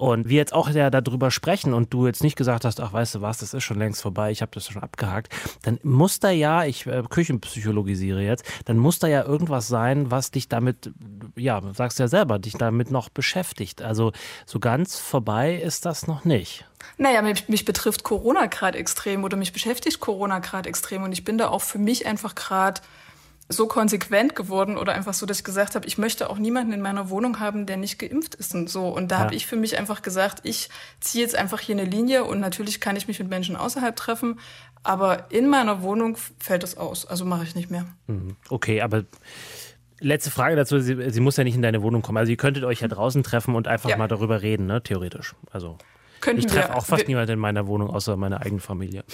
und 0.00 0.30
wir 0.30 0.38
jetzt 0.38 0.54
auch 0.54 0.70
ja 0.70 0.88
darüber 0.88 1.30
sprechen 1.30 1.74
und 1.74 1.92
du 1.92 2.06
jetzt 2.06 2.22
nicht 2.22 2.34
gesagt 2.34 2.64
hast, 2.64 2.80
ach 2.80 2.94
weißt 2.94 3.16
du 3.16 3.20
was, 3.20 3.36
das 3.36 3.52
ist 3.52 3.62
schon 3.64 3.78
längst 3.78 4.00
vorbei, 4.00 4.30
ich 4.30 4.40
habe 4.40 4.50
das 4.54 4.66
schon 4.66 4.82
abgehakt, 4.82 5.30
dann 5.60 5.78
muss 5.82 6.20
da 6.20 6.30
ja, 6.30 6.64
ich 6.64 6.86
äh, 6.86 7.02
Küchenpsychologisiere 7.02 8.22
jetzt, 8.22 8.44
dann 8.64 8.78
muss 8.78 8.98
da 8.98 9.08
ja 9.08 9.22
irgendwas 9.22 9.68
sein, 9.68 10.10
was 10.10 10.30
dich 10.30 10.48
damit, 10.48 10.90
ja, 11.36 11.60
sagst 11.74 11.98
ja 11.98 12.08
selber, 12.08 12.38
dich 12.38 12.54
damit 12.54 12.90
noch 12.90 13.10
beschäftigt. 13.10 13.82
Also 13.82 14.12
so 14.46 14.58
ganz 14.58 14.98
vorbei 14.98 15.54
ist 15.54 15.84
das 15.84 16.06
noch 16.06 16.24
nicht. 16.24 16.64
Naja, 16.96 17.20
mich, 17.20 17.50
mich 17.50 17.66
betrifft 17.66 18.02
Corona 18.02 18.46
gerade 18.46 18.78
extrem 18.78 19.22
oder 19.22 19.36
mich 19.36 19.52
beschäftigt 19.52 20.00
Corona 20.00 20.38
gerade 20.38 20.70
extrem 20.70 21.02
und 21.02 21.12
ich 21.12 21.24
bin 21.24 21.36
da 21.36 21.48
auch 21.48 21.60
für 21.60 21.78
mich 21.78 22.06
einfach 22.06 22.34
gerade 22.34 22.80
so 23.52 23.66
konsequent 23.66 24.36
geworden 24.36 24.78
oder 24.78 24.94
einfach 24.94 25.12
so, 25.12 25.26
dass 25.26 25.38
ich 25.38 25.44
gesagt 25.44 25.74
habe, 25.74 25.86
ich 25.86 25.98
möchte 25.98 26.30
auch 26.30 26.38
niemanden 26.38 26.72
in 26.72 26.80
meiner 26.80 27.10
Wohnung 27.10 27.40
haben, 27.40 27.66
der 27.66 27.76
nicht 27.76 27.98
geimpft 27.98 28.36
ist 28.36 28.54
und 28.54 28.70
so. 28.70 28.88
Und 28.88 29.10
da 29.10 29.16
ja. 29.16 29.24
habe 29.24 29.34
ich 29.34 29.46
für 29.46 29.56
mich 29.56 29.76
einfach 29.76 30.02
gesagt, 30.02 30.40
ich 30.44 30.70
ziehe 31.00 31.24
jetzt 31.24 31.34
einfach 31.34 31.58
hier 31.58 31.74
eine 31.74 31.84
Linie 31.84 32.24
und 32.24 32.40
natürlich 32.40 32.80
kann 32.80 32.96
ich 32.96 33.08
mich 33.08 33.18
mit 33.18 33.28
Menschen 33.28 33.56
außerhalb 33.56 33.94
treffen, 33.96 34.38
aber 34.84 35.30
in 35.30 35.48
meiner 35.48 35.82
Wohnung 35.82 36.16
fällt 36.38 36.62
es 36.62 36.76
aus. 36.76 37.06
Also 37.06 37.24
mache 37.24 37.42
ich 37.42 37.56
nicht 37.56 37.70
mehr. 37.70 37.86
Mhm. 38.06 38.36
Okay, 38.48 38.82
aber 38.82 39.04
letzte 39.98 40.30
Frage 40.30 40.54
dazu, 40.54 40.78
sie, 40.78 41.10
sie, 41.10 41.20
muss 41.20 41.36
ja 41.36 41.44
nicht 41.44 41.56
in 41.56 41.62
deine 41.62 41.82
Wohnung 41.82 42.02
kommen. 42.02 42.18
Also 42.18 42.30
ihr 42.30 42.36
könntet 42.36 42.62
euch 42.62 42.80
ja 42.80 42.88
draußen 42.88 43.24
treffen 43.24 43.56
und 43.56 43.66
einfach 43.66 43.90
ja. 43.90 43.96
mal 43.96 44.08
darüber 44.08 44.42
reden, 44.42 44.66
ne? 44.66 44.80
Theoretisch. 44.82 45.34
Also 45.50 45.76
Könnten 46.20 46.40
ich 46.40 46.46
treffe 46.46 46.74
auch 46.74 46.84
fast 46.84 47.08
niemanden 47.08 47.32
in 47.32 47.38
meiner 47.38 47.66
Wohnung, 47.66 47.88
außer 47.88 48.16
meiner 48.16 48.42
eigenen 48.42 48.60
Familie. 48.60 49.04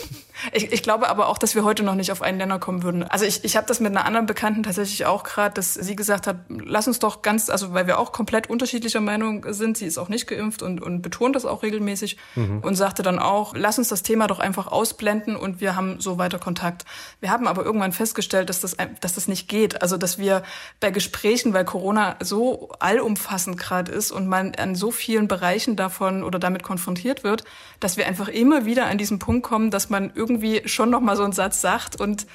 Ich, 0.53 0.73
ich, 0.73 0.83
glaube 0.83 1.09
aber 1.09 1.29
auch, 1.29 1.39
dass 1.39 1.55
wir 1.55 1.63
heute 1.63 1.83
noch 1.85 1.95
nicht 1.95 2.11
auf 2.11 2.21
einen 2.21 2.39
Nenner 2.39 2.59
kommen 2.59 2.83
würden. 2.83 3.05
Also 3.05 3.25
ich, 3.25 3.45
ich 3.45 3.57
habe 3.57 3.67
das 3.67 3.79
mit 3.81 3.91
einer 3.91 4.05
anderen 4.05 4.27
Bekannten 4.27 4.65
tatsächlich 4.65 5.07
auch 5.07 5.23
gerade, 5.23 5.55
dass 5.55 5.75
sie 5.75 5.95
gesagt 5.95 6.27
hat, 6.27 6.37
lass 6.49 6.89
uns 6.89 6.99
doch 6.99 7.23
ganz, 7.23 7.49
also 7.49 7.73
weil 7.75 7.87
wir 7.87 7.99
auch 7.99 8.13
komplett 8.13 8.51
unterschiedlicher 8.51 9.01
Meinung 9.01 9.47
sind, 9.53 9.77
sie 9.77 9.87
ist 9.87 9.99
auch 9.99 10.09
nicht 10.09 10.27
geimpft 10.27 10.63
und, 10.63 10.83
und 10.83 11.03
betont 11.03 11.37
das 11.37 11.45
auch 11.47 11.63
regelmäßig 11.63 12.17
mhm. 12.35 12.61
und 12.61 12.75
sagte 12.75 13.03
dann 13.03 13.19
auch, 13.19 13.55
lass 13.57 13.79
uns 13.79 13.89
das 13.89 14.03
Thema 14.03 14.27
doch 14.27 14.41
einfach 14.41 14.67
ausblenden 14.67 15.37
und 15.37 15.61
wir 15.61 15.77
haben 15.77 16.01
so 16.01 16.19
weiter 16.19 16.39
Kontakt. 16.39 16.85
Wir 17.21 17.31
haben 17.31 17.47
aber 17.47 17.65
irgendwann 17.65 17.93
festgestellt, 17.93 18.49
dass 18.49 18.61
das, 18.61 18.77
dass 19.01 19.15
das 19.15 19.29
nicht 19.29 19.49
geht. 19.49 19.81
Also 19.81 19.97
dass 19.97 20.19
wir 20.19 20.43
bei 20.81 20.91
Gesprächen, 20.91 21.55
weil 21.55 21.65
Corona 21.65 22.17
so 22.21 22.71
allumfassend 22.81 23.59
gerade 23.59 23.93
ist 23.93 24.11
und 24.11 24.27
man 24.27 24.55
an 24.57 24.75
so 24.75 24.91
vielen 24.91 25.29
Bereichen 25.29 25.77
davon 25.77 26.25
oder 26.25 26.39
damit 26.39 26.65
konfrontiert 26.65 26.96
konfrontiert 26.97 27.25
wird, 27.25 27.45
dass 27.81 27.97
wir 27.97 28.07
einfach 28.07 28.29
immer 28.29 28.65
wieder 28.65 28.87
an 28.87 28.99
diesen 28.99 29.19
Punkt 29.19 29.43
kommen, 29.43 29.71
dass 29.71 29.91
man 29.91 30.11
irgendwie 30.15 30.63
schon 30.65 30.91
noch 30.91 31.01
mal 31.01 31.17
so 31.17 31.25
einen 31.25 31.33
Satz 31.33 31.61
sagt 31.61 32.01
und 32.01 32.27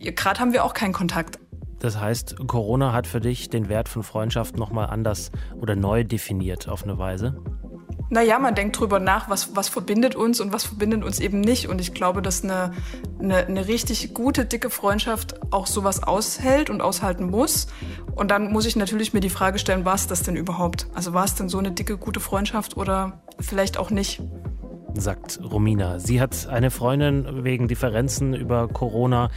gerade 0.00 0.40
haben 0.40 0.52
wir 0.52 0.64
auch 0.64 0.74
keinen 0.74 0.92
Kontakt. 0.92 1.38
Das 1.80 2.00
heißt, 2.00 2.36
Corona 2.46 2.92
hat 2.92 3.06
für 3.06 3.20
dich 3.20 3.50
den 3.50 3.68
Wert 3.68 3.88
von 3.88 4.02
Freundschaft 4.02 4.56
nochmal 4.56 4.90
anders 4.90 5.30
oder 5.60 5.76
neu 5.76 6.04
definiert 6.04 6.68
auf 6.68 6.82
eine 6.82 6.98
Weise? 6.98 7.40
Naja, 8.10 8.38
man 8.38 8.54
denkt 8.54 8.80
drüber 8.80 9.00
nach, 9.00 9.28
was, 9.28 9.54
was 9.54 9.68
verbindet 9.68 10.16
uns 10.16 10.40
und 10.40 10.52
was 10.52 10.64
verbindet 10.64 11.04
uns 11.04 11.20
eben 11.20 11.40
nicht. 11.40 11.68
Und 11.68 11.80
ich 11.80 11.92
glaube, 11.92 12.22
dass 12.22 12.42
eine, 12.42 12.72
eine, 13.20 13.46
eine 13.46 13.68
richtig 13.68 14.14
gute, 14.14 14.46
dicke 14.46 14.70
Freundschaft 14.70 15.34
auch 15.52 15.66
sowas 15.66 16.02
aushält 16.02 16.70
und 16.70 16.80
aushalten 16.80 17.30
muss. 17.30 17.66
Und 18.18 18.32
dann 18.32 18.50
muss 18.50 18.66
ich 18.66 18.74
natürlich 18.74 19.14
mir 19.14 19.20
die 19.20 19.30
Frage 19.30 19.60
stellen, 19.60 19.84
war 19.84 19.94
es 19.94 20.08
das 20.08 20.24
denn 20.24 20.34
überhaupt? 20.34 20.88
Also 20.92 21.14
war 21.14 21.24
es 21.24 21.36
denn 21.36 21.48
so 21.48 21.58
eine 21.58 21.70
dicke, 21.70 21.96
gute 21.96 22.18
Freundschaft 22.18 22.76
oder 22.76 23.20
vielleicht 23.38 23.78
auch 23.78 23.90
nicht? 23.90 24.20
sagt 24.94 25.38
Romina. 25.44 26.00
Sie 26.00 26.20
hat 26.20 26.48
eine 26.48 26.72
Freundin 26.72 27.44
wegen 27.44 27.68
Differenzen 27.68 28.34
über 28.34 28.66
Corona 28.66 29.30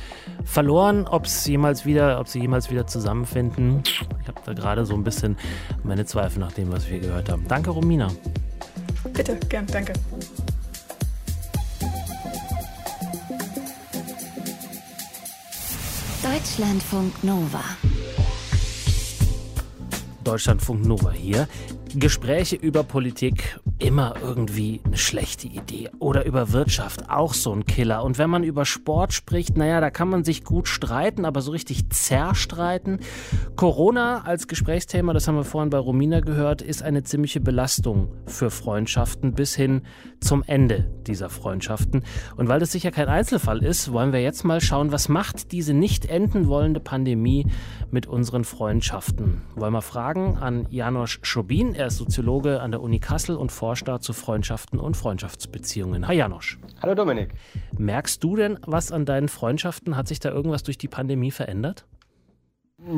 verloren. 0.43 1.05
Ob 1.07 1.27
jemals 1.27 1.85
wieder, 1.85 2.19
ob 2.19 2.27
sie 2.27 2.39
jemals 2.39 2.71
wieder 2.71 2.87
zusammenfinden, 2.87 3.83
ich 3.85 4.27
habe 4.27 4.41
da 4.45 4.53
gerade 4.53 4.85
so 4.87 4.95
ein 4.95 5.03
bisschen 5.03 5.37
meine 5.83 6.05
Zweifel 6.05 6.39
nach 6.39 6.53
dem, 6.53 6.71
was 6.71 6.89
wir 6.89 6.97
gehört 6.97 7.29
haben. 7.29 7.45
Danke, 7.47 7.69
Romina. 7.69 8.07
Bitte, 9.13 9.37
gern, 9.49 9.67
danke. 9.67 9.93
Deutschlandfunk 16.23 17.23
Nova. 17.23 17.63
Deutschlandfunk 20.23 20.85
Nova 20.85 21.11
hier. 21.11 21.47
Gespräche 21.95 22.55
über 22.55 22.83
Politik 22.83 23.59
immer 23.81 24.13
irgendwie 24.21 24.79
eine 24.83 24.97
schlechte 24.97 25.47
Idee. 25.47 25.89
Oder 25.99 26.25
über 26.25 26.51
Wirtschaft, 26.51 27.09
auch 27.09 27.33
so 27.33 27.51
ein 27.51 27.65
Killer. 27.65 28.03
Und 28.03 28.17
wenn 28.17 28.29
man 28.29 28.43
über 28.43 28.65
Sport 28.65 29.13
spricht, 29.13 29.57
naja, 29.57 29.81
da 29.81 29.89
kann 29.89 30.07
man 30.07 30.23
sich 30.23 30.43
gut 30.43 30.67
streiten, 30.67 31.25
aber 31.25 31.41
so 31.41 31.51
richtig 31.51 31.89
zerstreiten. 31.89 32.99
Corona 33.55 34.21
als 34.21 34.47
Gesprächsthema, 34.47 35.13
das 35.13 35.27
haben 35.27 35.35
wir 35.35 35.43
vorhin 35.43 35.69
bei 35.69 35.79
Romina 35.79 36.19
gehört, 36.19 36.61
ist 36.61 36.83
eine 36.83 37.03
ziemliche 37.03 37.41
Belastung 37.41 38.11
für 38.27 38.51
Freundschaften 38.51 39.33
bis 39.33 39.55
hin 39.55 39.81
zum 40.19 40.43
Ende 40.45 40.89
dieser 41.07 41.29
Freundschaften. 41.29 42.03
Und 42.37 42.47
weil 42.47 42.59
das 42.59 42.71
sicher 42.71 42.91
kein 42.91 43.07
Einzelfall 43.07 43.63
ist, 43.63 43.91
wollen 43.91 44.13
wir 44.13 44.21
jetzt 44.21 44.43
mal 44.43 44.61
schauen, 44.61 44.91
was 44.91 45.09
macht 45.09 45.51
diese 45.51 45.73
nicht 45.73 46.05
enden 46.05 46.47
wollende 46.47 46.79
Pandemie 46.79 47.47
mit 47.89 48.05
unseren 48.05 48.43
Freundschaften. 48.43 49.41
Wollen 49.55 49.73
wir 49.73 49.81
fragen 49.81 50.37
an 50.37 50.67
Janosch 50.69 51.19
Schobin. 51.23 51.73
Er 51.73 51.87
ist 51.87 51.97
Soziologe 51.97 52.61
an 52.61 52.71
der 52.71 52.81
Uni 52.81 52.99
Kassel 52.99 53.35
und 53.35 53.51
forscht 53.51 53.70
forscht 53.71 53.87
da 53.87 54.01
zu 54.01 54.11
Freundschaften 54.11 54.81
und 54.81 54.97
Freundschaftsbeziehungen. 54.97 56.05
Hi 56.05 56.17
Janosch. 56.17 56.59
Hallo 56.81 56.93
Dominik. 56.93 57.29
Merkst 57.77 58.21
du 58.21 58.35
denn 58.35 58.59
was 58.65 58.91
an 58.91 59.05
deinen 59.05 59.29
Freundschaften? 59.29 59.95
Hat 59.95 60.09
sich 60.09 60.19
da 60.19 60.29
irgendwas 60.29 60.63
durch 60.63 60.77
die 60.77 60.89
Pandemie 60.89 61.31
verändert? 61.31 61.85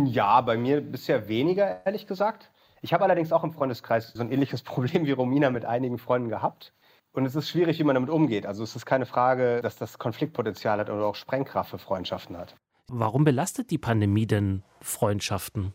Ja, 0.05 0.41
bei 0.41 0.57
mir 0.57 0.81
bisher 0.81 1.27
weniger, 1.27 1.85
ehrlich 1.85 2.07
gesagt. 2.07 2.49
Ich 2.81 2.91
habe 2.91 3.03
allerdings 3.03 3.31
auch 3.31 3.43
im 3.43 3.51
Freundeskreis 3.51 4.13
so 4.13 4.23
ein 4.23 4.31
ähnliches 4.31 4.63
Problem 4.73 5.05
wie 5.05 5.11
Romina 5.11 5.51
mit 5.51 5.63
einigen 5.63 5.99
Freunden 5.99 6.29
gehabt. 6.29 6.73
Und 7.11 7.27
es 7.27 7.35
ist 7.35 7.49
schwierig, 7.49 7.77
wie 7.77 7.83
man 7.83 7.93
damit 7.93 8.09
umgeht. 8.09 8.47
Also 8.47 8.63
es 8.63 8.75
ist 8.75 8.87
keine 8.87 9.05
Frage, 9.05 9.61
dass 9.61 9.75
das 9.75 9.99
Konfliktpotenzial 9.99 10.79
hat 10.79 10.89
oder 10.89 11.05
auch 11.05 11.13
Sprengkraft 11.13 11.69
für 11.69 11.77
Freundschaften 11.77 12.35
hat. 12.35 12.55
Warum 12.87 13.25
belastet 13.25 13.69
die 13.69 13.77
Pandemie 13.77 14.25
denn 14.25 14.63
Freundschaften? 14.81 15.73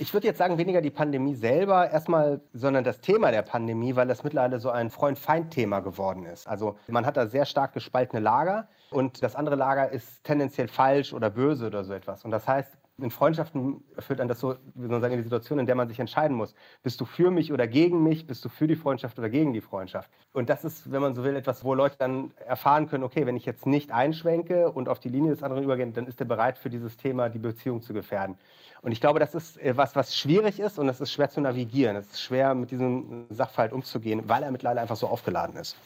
Ich 0.00 0.14
würde 0.14 0.28
jetzt 0.28 0.38
sagen, 0.38 0.58
weniger 0.58 0.80
die 0.80 0.90
Pandemie 0.90 1.34
selber 1.34 1.90
erstmal, 1.90 2.40
sondern 2.52 2.84
das 2.84 3.00
Thema 3.00 3.32
der 3.32 3.42
Pandemie, 3.42 3.96
weil 3.96 4.06
das 4.06 4.22
mittlerweile 4.22 4.60
so 4.60 4.70
ein 4.70 4.90
Freund-Feind-Thema 4.90 5.80
geworden 5.80 6.24
ist. 6.24 6.46
Also 6.46 6.76
man 6.86 7.04
hat 7.04 7.16
da 7.16 7.26
sehr 7.26 7.44
stark 7.44 7.72
gespaltene 7.72 8.20
Lager 8.20 8.68
und 8.90 9.24
das 9.24 9.34
andere 9.34 9.56
Lager 9.56 9.90
ist 9.90 10.22
tendenziell 10.22 10.68
falsch 10.68 11.12
oder 11.12 11.30
böse 11.30 11.66
oder 11.66 11.82
so 11.82 11.92
etwas. 11.94 12.24
Und 12.24 12.30
das 12.30 12.46
heißt, 12.46 12.78
in 13.00 13.10
Freundschaften 13.10 13.84
führt 13.98 14.18
dann 14.18 14.26
das 14.26 14.40
so, 14.40 14.56
wie 14.74 14.82
soll 14.82 14.90
man 14.90 15.00
sagen, 15.00 15.14
in 15.14 15.20
die 15.20 15.24
Situation, 15.24 15.58
in 15.60 15.66
der 15.66 15.76
man 15.76 15.88
sich 15.88 16.00
entscheiden 16.00 16.36
muss. 16.36 16.54
Bist 16.82 17.00
du 17.00 17.04
für 17.04 17.30
mich 17.30 17.52
oder 17.52 17.68
gegen 17.68 18.02
mich? 18.02 18.26
Bist 18.26 18.44
du 18.44 18.48
für 18.48 18.66
die 18.66 18.74
Freundschaft 18.74 19.18
oder 19.18 19.30
gegen 19.30 19.52
die 19.52 19.60
Freundschaft? 19.60 20.10
Und 20.32 20.48
das 20.48 20.64
ist, 20.64 20.90
wenn 20.90 21.00
man 21.00 21.14
so 21.14 21.22
will, 21.22 21.36
etwas, 21.36 21.64
wo 21.64 21.74
Leute 21.74 21.96
dann 21.98 22.32
erfahren 22.44 22.88
können, 22.88 23.04
okay, 23.04 23.24
wenn 23.24 23.36
ich 23.36 23.46
jetzt 23.46 23.66
nicht 23.66 23.92
einschwenke 23.92 24.70
und 24.70 24.88
auf 24.88 24.98
die 24.98 25.08
Linie 25.08 25.30
des 25.30 25.44
anderen 25.44 25.62
übergehe, 25.62 25.86
dann 25.92 26.06
ist 26.06 26.20
er 26.20 26.26
bereit 26.26 26.58
für 26.58 26.70
dieses 26.70 26.96
Thema, 26.96 27.28
die 27.28 27.38
Beziehung 27.38 27.82
zu 27.82 27.92
gefährden. 27.92 28.36
Und 28.82 28.92
ich 28.92 29.00
glaube, 29.00 29.18
das 29.18 29.34
ist 29.34 29.58
äh, 29.58 29.76
was, 29.76 29.96
was 29.96 30.16
schwierig 30.16 30.60
ist 30.60 30.78
und 30.78 30.88
es 30.88 31.00
ist 31.00 31.12
schwer 31.12 31.30
zu 31.30 31.40
navigieren. 31.40 31.96
Es 31.96 32.06
ist 32.12 32.20
schwer, 32.20 32.54
mit 32.54 32.70
diesem 32.70 33.26
Sachverhalt 33.30 33.72
umzugehen, 33.72 34.22
weil 34.26 34.42
er 34.42 34.50
mittlerweile 34.50 34.80
einfach 34.80 34.96
so 34.96 35.06
aufgeladen 35.08 35.56
ist. 35.56 35.76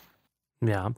Ja, 0.64 0.92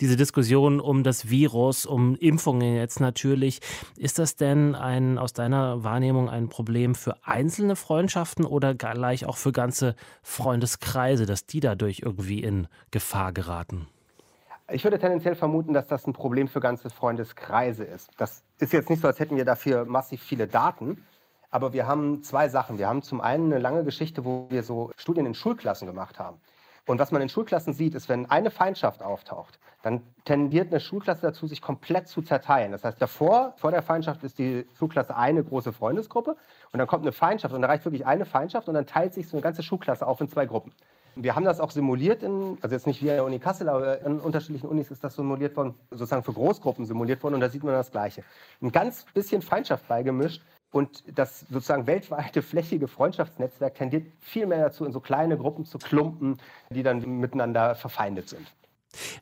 diese 0.00 0.16
Diskussion 0.16 0.80
um 0.80 1.04
das 1.04 1.30
Virus, 1.30 1.86
um 1.86 2.16
Impfungen 2.16 2.74
jetzt 2.74 2.98
natürlich, 2.98 3.60
ist 3.96 4.18
das 4.18 4.34
denn 4.34 4.74
ein, 4.74 5.18
aus 5.18 5.32
deiner 5.32 5.84
Wahrnehmung 5.84 6.28
ein 6.28 6.48
Problem 6.48 6.96
für 6.96 7.14
einzelne 7.24 7.76
Freundschaften 7.76 8.44
oder 8.44 8.74
gleich 8.74 9.24
auch 9.24 9.36
für 9.36 9.52
ganze 9.52 9.94
Freundeskreise, 10.24 11.26
dass 11.26 11.46
die 11.46 11.60
dadurch 11.60 12.00
irgendwie 12.00 12.42
in 12.42 12.66
Gefahr 12.90 13.32
geraten? 13.32 13.86
Ich 14.72 14.82
würde 14.82 14.98
tendenziell 14.98 15.36
vermuten, 15.36 15.74
dass 15.74 15.86
das 15.86 16.06
ein 16.08 16.12
Problem 16.12 16.48
für 16.48 16.58
ganze 16.58 16.90
Freundeskreise 16.90 17.84
ist. 17.84 18.10
Das 18.16 18.42
ist 18.58 18.72
jetzt 18.72 18.90
nicht 18.90 19.00
so, 19.00 19.06
als 19.06 19.20
hätten 19.20 19.36
wir 19.36 19.44
dafür 19.44 19.84
massiv 19.84 20.22
viele 20.22 20.48
Daten. 20.48 21.04
Aber 21.54 21.72
wir 21.72 21.86
haben 21.86 22.24
zwei 22.24 22.48
Sachen. 22.48 22.78
Wir 22.78 22.88
haben 22.88 23.02
zum 23.02 23.20
einen 23.20 23.52
eine 23.52 23.62
lange 23.62 23.84
Geschichte, 23.84 24.24
wo 24.24 24.46
wir 24.50 24.64
so 24.64 24.90
Studien 24.96 25.24
in 25.24 25.34
Schulklassen 25.34 25.86
gemacht 25.86 26.18
haben. 26.18 26.38
Und 26.84 26.98
was 26.98 27.12
man 27.12 27.22
in 27.22 27.28
Schulklassen 27.28 27.72
sieht, 27.72 27.94
ist, 27.94 28.08
wenn 28.08 28.28
eine 28.28 28.50
Feindschaft 28.50 29.04
auftaucht, 29.04 29.60
dann 29.84 30.02
tendiert 30.24 30.72
eine 30.72 30.80
Schulklasse 30.80 31.22
dazu, 31.22 31.46
sich 31.46 31.62
komplett 31.62 32.08
zu 32.08 32.22
zerteilen. 32.22 32.72
Das 32.72 32.82
heißt, 32.82 33.00
davor, 33.00 33.54
vor 33.56 33.70
der 33.70 33.82
Feindschaft 33.82 34.24
ist 34.24 34.36
die 34.40 34.66
Schulklasse 34.76 35.14
eine 35.14 35.44
große 35.44 35.72
Freundesgruppe 35.72 36.36
und 36.72 36.78
dann 36.80 36.88
kommt 36.88 37.04
eine 37.04 37.12
Feindschaft 37.12 37.54
und 37.54 37.62
da 37.62 37.68
reicht 37.68 37.84
wirklich 37.84 38.04
eine 38.04 38.24
Feindschaft 38.24 38.66
und 38.66 38.74
dann 38.74 38.86
teilt 38.86 39.14
sich 39.14 39.28
so 39.28 39.36
eine 39.36 39.42
ganze 39.42 39.62
Schulklasse 39.62 40.08
auf 40.08 40.20
in 40.20 40.28
zwei 40.28 40.46
Gruppen. 40.46 40.72
Wir 41.14 41.36
haben 41.36 41.44
das 41.44 41.60
auch 41.60 41.70
simuliert, 41.70 42.24
in, 42.24 42.58
also 42.62 42.74
jetzt 42.74 42.88
nicht 42.88 43.00
wie 43.00 43.10
an 43.10 43.16
der 43.16 43.24
Uni 43.24 43.38
Kassel, 43.38 43.68
aber 43.68 44.00
in 44.00 44.18
unterschiedlichen 44.18 44.66
Unis 44.66 44.90
ist 44.90 45.04
das 45.04 45.14
simuliert 45.14 45.56
worden, 45.56 45.74
sozusagen 45.92 46.24
für 46.24 46.32
Großgruppen 46.32 46.84
simuliert 46.84 47.22
worden 47.22 47.34
und 47.34 47.40
da 47.40 47.48
sieht 47.48 47.62
man 47.62 47.74
das 47.74 47.92
Gleiche. 47.92 48.24
Ein 48.60 48.72
ganz 48.72 49.04
bisschen 49.14 49.40
Feindschaft 49.40 49.86
beigemischt 49.86 50.42
und 50.74 51.04
das 51.06 51.46
sozusagen 51.50 51.86
weltweite 51.86 52.42
flächige 52.42 52.88
Freundschaftsnetzwerk 52.88 53.76
tendiert 53.76 54.08
viel 54.20 54.46
mehr 54.46 54.58
dazu, 54.58 54.84
in 54.84 54.90
so 54.90 54.98
kleine 54.98 55.38
Gruppen 55.38 55.64
zu 55.64 55.78
klumpen, 55.78 56.38
die 56.68 56.82
dann 56.82 57.20
miteinander 57.20 57.76
verfeindet 57.76 58.28
sind. 58.28 58.52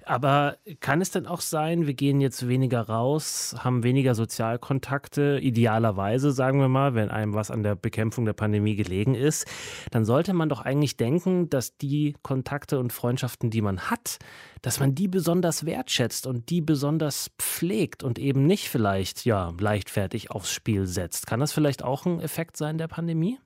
Aber 0.05 0.57
kann 0.81 1.01
es 1.01 1.11
denn 1.11 1.27
auch 1.27 1.41
sein, 1.41 1.87
wir 1.87 1.95
gehen 1.95 2.21
jetzt 2.21 2.49
weniger 2.49 2.83
raus, 2.83 3.55
haben 3.59 3.83
weniger 3.83 4.15
Sozialkontakte, 4.15 5.39
idealerweise 5.41 6.33
sagen 6.33 6.61
wir 6.61 6.69
mal, 6.69 6.95
wenn 6.95 7.11
einem 7.11 7.35
was 7.35 7.51
an 7.51 7.63
der 7.63 7.75
Bekämpfung 7.75 8.25
der 8.25 8.33
Pandemie 8.33 8.77
gelegen 8.77 9.15
ist, 9.15 9.47
dann 9.91 10.05
sollte 10.05 10.33
man 10.33 10.49
doch 10.49 10.61
eigentlich 10.61 10.97
denken, 10.97 11.49
dass 11.51 11.77
die 11.77 12.17
Kontakte 12.23 12.79
und 12.79 12.93
Freundschaften, 12.93 13.51
die 13.51 13.63
man 13.63 13.91
hat, 13.91 14.19
dass 14.63 14.81
man 14.81 14.95
die 14.95 15.09
besonders 15.09 15.67
wertschätzt 15.67 16.27
und 16.27 16.51
die 16.51 16.61
besonders 16.61 17.31
pflegt 17.39 18.03
und 18.03 18.19
eben 18.19 18.47
nicht 18.47 18.69
vielleicht 18.69 19.25
ja 19.25 19.53
leichtfertig 19.59 20.31
aufs 20.31 20.51
Spiel 20.53 20.87
setzt. 20.87 21.27
Kann 21.27 21.41
das 21.41 21.53
vielleicht 21.53 21.83
auch 21.83 22.07
ein 22.07 22.21
Effekt 22.21 22.57
sein 22.57 22.79
der 22.79 22.89
Pandemie? 22.89 23.39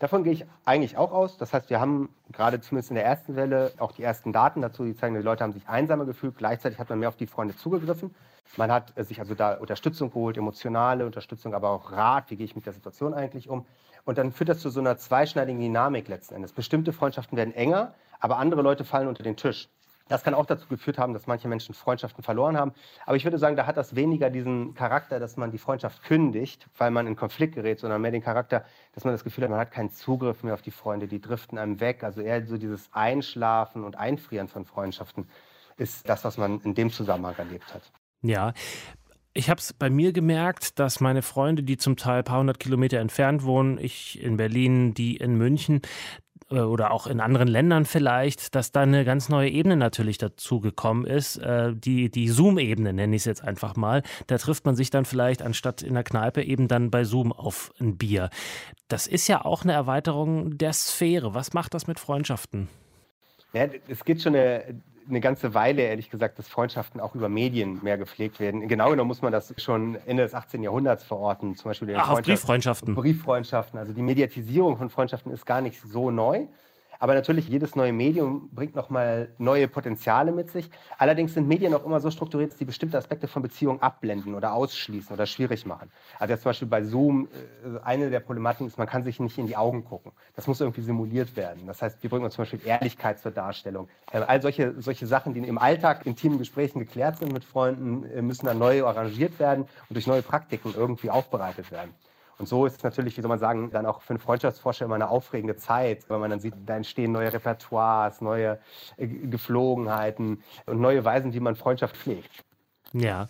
Davon 0.00 0.24
gehe 0.24 0.32
ich 0.32 0.46
eigentlich 0.64 0.96
auch 0.96 1.12
aus. 1.12 1.36
Das 1.36 1.52
heißt, 1.52 1.68
wir 1.68 1.78
haben 1.78 2.08
gerade 2.32 2.58
zumindest 2.60 2.90
in 2.90 2.94
der 2.94 3.04
ersten 3.04 3.36
Welle 3.36 3.70
auch 3.78 3.92
die 3.92 4.02
ersten 4.02 4.32
Daten 4.32 4.62
dazu, 4.62 4.82
die 4.82 4.96
zeigen, 4.96 5.14
die 5.14 5.20
Leute 5.20 5.44
haben 5.44 5.52
sich 5.52 5.68
einsamer 5.68 6.06
gefühlt. 6.06 6.38
Gleichzeitig 6.38 6.78
hat 6.78 6.88
man 6.88 6.98
mehr 6.98 7.10
auf 7.10 7.16
die 7.16 7.26
Freunde 7.26 7.54
zugegriffen. 7.54 8.14
Man 8.56 8.72
hat 8.72 8.94
sich 8.96 9.20
also 9.20 9.34
da 9.34 9.54
Unterstützung 9.54 10.10
geholt, 10.10 10.38
emotionale 10.38 11.04
Unterstützung, 11.04 11.54
aber 11.54 11.68
auch 11.68 11.92
Rat, 11.92 12.30
wie 12.30 12.36
gehe 12.36 12.46
ich 12.46 12.56
mit 12.56 12.64
der 12.64 12.72
Situation 12.72 13.12
eigentlich 13.12 13.50
um. 13.50 13.66
Und 14.06 14.16
dann 14.16 14.32
führt 14.32 14.48
das 14.48 14.60
zu 14.60 14.70
so 14.70 14.80
einer 14.80 14.96
zweischneidigen 14.96 15.60
Dynamik 15.60 16.08
letzten 16.08 16.34
Endes. 16.34 16.54
Bestimmte 16.54 16.94
Freundschaften 16.94 17.36
werden 17.36 17.54
enger, 17.54 17.92
aber 18.20 18.38
andere 18.38 18.62
Leute 18.62 18.84
fallen 18.84 19.06
unter 19.06 19.22
den 19.22 19.36
Tisch. 19.36 19.68
Das 20.10 20.24
kann 20.24 20.34
auch 20.34 20.44
dazu 20.44 20.66
geführt 20.66 20.98
haben, 20.98 21.14
dass 21.14 21.28
manche 21.28 21.46
Menschen 21.46 21.72
Freundschaften 21.72 22.24
verloren 22.24 22.56
haben. 22.56 22.72
Aber 23.06 23.16
ich 23.16 23.22
würde 23.24 23.38
sagen, 23.38 23.54
da 23.54 23.66
hat 23.66 23.76
das 23.76 23.94
weniger 23.94 24.28
diesen 24.28 24.74
Charakter, 24.74 25.20
dass 25.20 25.36
man 25.36 25.52
die 25.52 25.58
Freundschaft 25.58 26.02
kündigt, 26.02 26.68
weil 26.76 26.90
man 26.90 27.06
in 27.06 27.14
Konflikt 27.14 27.54
gerät, 27.54 27.78
sondern 27.78 28.02
mehr 28.02 28.10
den 28.10 28.20
Charakter, 28.20 28.64
dass 28.92 29.04
man 29.04 29.14
das 29.14 29.22
Gefühl 29.22 29.44
hat, 29.44 29.50
man 29.50 29.60
hat 29.60 29.70
keinen 29.70 29.92
Zugriff 29.92 30.42
mehr 30.42 30.54
auf 30.54 30.62
die 30.62 30.72
Freunde, 30.72 31.06
die 31.06 31.20
driften 31.20 31.58
einem 31.58 31.78
weg. 31.78 32.02
Also 32.02 32.20
eher 32.22 32.44
so 32.44 32.58
dieses 32.58 32.90
Einschlafen 32.92 33.84
und 33.84 33.96
Einfrieren 33.96 34.48
von 34.48 34.64
Freundschaften 34.64 35.28
ist 35.76 36.08
das, 36.08 36.24
was 36.24 36.36
man 36.36 36.60
in 36.62 36.74
dem 36.74 36.90
Zusammenhang 36.90 37.36
erlebt 37.38 37.72
hat. 37.72 37.82
Ja, 38.20 38.52
ich 39.32 39.48
habe 39.48 39.60
es 39.60 39.72
bei 39.72 39.90
mir 39.90 40.12
gemerkt, 40.12 40.80
dass 40.80 40.98
meine 40.98 41.22
Freunde, 41.22 41.62
die 41.62 41.76
zum 41.76 41.96
Teil 41.96 42.18
ein 42.18 42.24
paar 42.24 42.40
hundert 42.40 42.58
Kilometer 42.58 42.98
entfernt 42.98 43.44
wohnen, 43.44 43.78
ich 43.78 44.20
in 44.20 44.36
Berlin, 44.36 44.92
die 44.92 45.16
in 45.16 45.36
München, 45.36 45.82
oder 46.50 46.90
auch 46.90 47.06
in 47.06 47.20
anderen 47.20 47.48
Ländern 47.48 47.84
vielleicht, 47.84 48.54
dass 48.54 48.72
da 48.72 48.80
eine 48.80 49.04
ganz 49.04 49.28
neue 49.28 49.48
Ebene 49.48 49.76
natürlich 49.76 50.18
dazu 50.18 50.60
gekommen 50.60 51.06
ist. 51.06 51.36
Äh, 51.36 51.74
die 51.74 52.10
die 52.10 52.28
Zoom-Ebene 52.28 52.92
nenne 52.92 53.14
ich 53.14 53.22
es 53.22 53.26
jetzt 53.26 53.44
einfach 53.44 53.76
mal. 53.76 54.02
Da 54.26 54.38
trifft 54.38 54.66
man 54.66 54.74
sich 54.74 54.90
dann 54.90 55.04
vielleicht 55.04 55.42
anstatt 55.42 55.82
in 55.82 55.94
der 55.94 56.02
Kneipe 56.04 56.42
eben 56.42 56.68
dann 56.68 56.90
bei 56.90 57.04
Zoom 57.04 57.32
auf 57.32 57.72
ein 57.80 57.96
Bier. 57.96 58.30
Das 58.88 59.06
ist 59.06 59.28
ja 59.28 59.44
auch 59.44 59.62
eine 59.62 59.72
Erweiterung 59.72 60.58
der 60.58 60.72
Sphäre. 60.72 61.34
Was 61.34 61.52
macht 61.52 61.74
das 61.74 61.86
mit 61.86 62.00
Freundschaften? 62.00 62.68
Ja, 63.52 63.68
es 63.88 64.04
geht 64.04 64.22
schon 64.22 64.34
eine 64.34 64.80
eine 65.10 65.20
ganze 65.20 65.54
Weile, 65.54 65.82
ehrlich 65.82 66.10
gesagt, 66.10 66.38
dass 66.38 66.48
Freundschaften 66.48 67.00
auch 67.00 67.14
über 67.14 67.28
Medien 67.28 67.80
mehr 67.82 67.98
gepflegt 67.98 68.40
werden. 68.40 68.66
Genau 68.68 68.90
genommen 68.90 69.08
muss 69.08 69.22
man 69.22 69.32
das 69.32 69.54
schon 69.58 69.96
Ende 70.06 70.22
des 70.22 70.34
18. 70.34 70.62
Jahrhunderts 70.62 71.04
verorten. 71.04 71.56
Zum 71.56 71.70
Beispiel 71.70 71.94
Ach, 71.96 72.10
auf 72.10 72.22
Brieffreundschaften. 72.22 72.94
Brieffreundschaften. 72.94 73.78
Also 73.78 73.92
die 73.92 74.02
Mediatisierung 74.02 74.76
von 74.78 74.90
Freundschaften 74.90 75.32
ist 75.32 75.44
gar 75.44 75.60
nicht 75.60 75.80
so 75.80 76.10
neu. 76.10 76.46
Aber 77.00 77.14
natürlich, 77.14 77.48
jedes 77.48 77.74
neue 77.74 77.92
Medium 77.92 78.50
bringt 78.52 78.76
nochmal 78.76 79.30
neue 79.38 79.66
Potenziale 79.66 80.30
mit 80.30 80.50
sich. 80.50 80.70
Allerdings 80.98 81.34
sind 81.34 81.48
Medien 81.48 81.74
auch 81.74 81.84
immer 81.84 81.98
so 81.98 82.10
strukturiert, 82.10 82.52
dass 82.52 82.58
sie 82.58 82.64
bestimmte 82.64 82.98
Aspekte 82.98 83.26
von 83.26 83.42
Beziehungen 83.42 83.82
abblenden 83.82 84.34
oder 84.34 84.52
ausschließen 84.52 85.12
oder 85.12 85.26
schwierig 85.26 85.66
machen. 85.66 85.90
Also 86.18 86.32
jetzt 86.32 86.42
zum 86.42 86.50
Beispiel 86.50 86.68
bei 86.68 86.84
Zoom, 86.84 87.26
äh, 87.64 87.80
eine 87.82 88.10
der 88.10 88.20
Problematiken 88.20 88.68
ist, 88.68 88.78
man 88.78 88.86
kann 88.86 89.02
sich 89.02 89.18
nicht 89.18 89.36
in 89.38 89.48
die 89.48 89.56
Augen 89.56 89.84
gucken. 89.84 90.12
Das 90.36 90.46
muss 90.46 90.60
irgendwie 90.60 90.82
simuliert 90.82 91.34
werden. 91.36 91.66
Das 91.66 91.82
heißt, 91.82 92.02
wir 92.02 92.10
bringen 92.10 92.24
uns 92.24 92.34
zum 92.34 92.42
Beispiel 92.42 92.60
Ehrlichkeit 92.64 93.18
zur 93.18 93.32
Darstellung. 93.32 93.88
Äh, 94.12 94.18
all 94.18 94.40
solche, 94.40 94.80
solche 94.80 95.06
Sachen, 95.06 95.34
die 95.34 95.40
im 95.40 95.58
Alltag, 95.58 96.04
in 96.04 96.12
intimen 96.20 96.38
Gesprächen 96.38 96.80
geklärt 96.80 97.16
sind 97.16 97.32
mit 97.32 97.44
Freunden, 97.44 98.04
äh, 98.04 98.20
müssen 98.20 98.44
dann 98.44 98.58
neu 98.58 98.84
arrangiert 98.84 99.38
werden 99.38 99.62
und 99.62 99.94
durch 99.94 100.06
neue 100.06 100.20
Praktiken 100.20 100.74
irgendwie 100.76 101.08
aufbereitet 101.08 101.72
werden. 101.72 101.94
Und 102.40 102.46
so 102.46 102.64
ist 102.64 102.78
es 102.78 102.82
natürlich, 102.82 103.18
wie 103.18 103.20
soll 103.20 103.28
man 103.28 103.38
sagen, 103.38 103.70
dann 103.70 103.84
auch 103.84 104.00
für 104.00 104.14
einen 104.14 104.18
Freundschaftsforscher 104.18 104.86
immer 104.86 104.94
eine 104.94 105.10
aufregende 105.10 105.56
Zeit, 105.56 106.08
weil 106.08 106.18
man 106.20 106.30
dann 106.30 106.40
sieht, 106.40 106.54
da 106.64 106.74
entstehen 106.74 107.12
neue 107.12 107.30
Repertoires, 107.30 108.22
neue 108.22 108.58
äh, 108.96 109.06
Geflogenheiten 109.06 110.42
und 110.64 110.80
neue 110.80 111.04
Weisen, 111.04 111.34
wie 111.34 111.40
man 111.40 111.54
Freundschaft 111.54 111.98
pflegt. 111.98 112.30
Ja, 112.94 113.28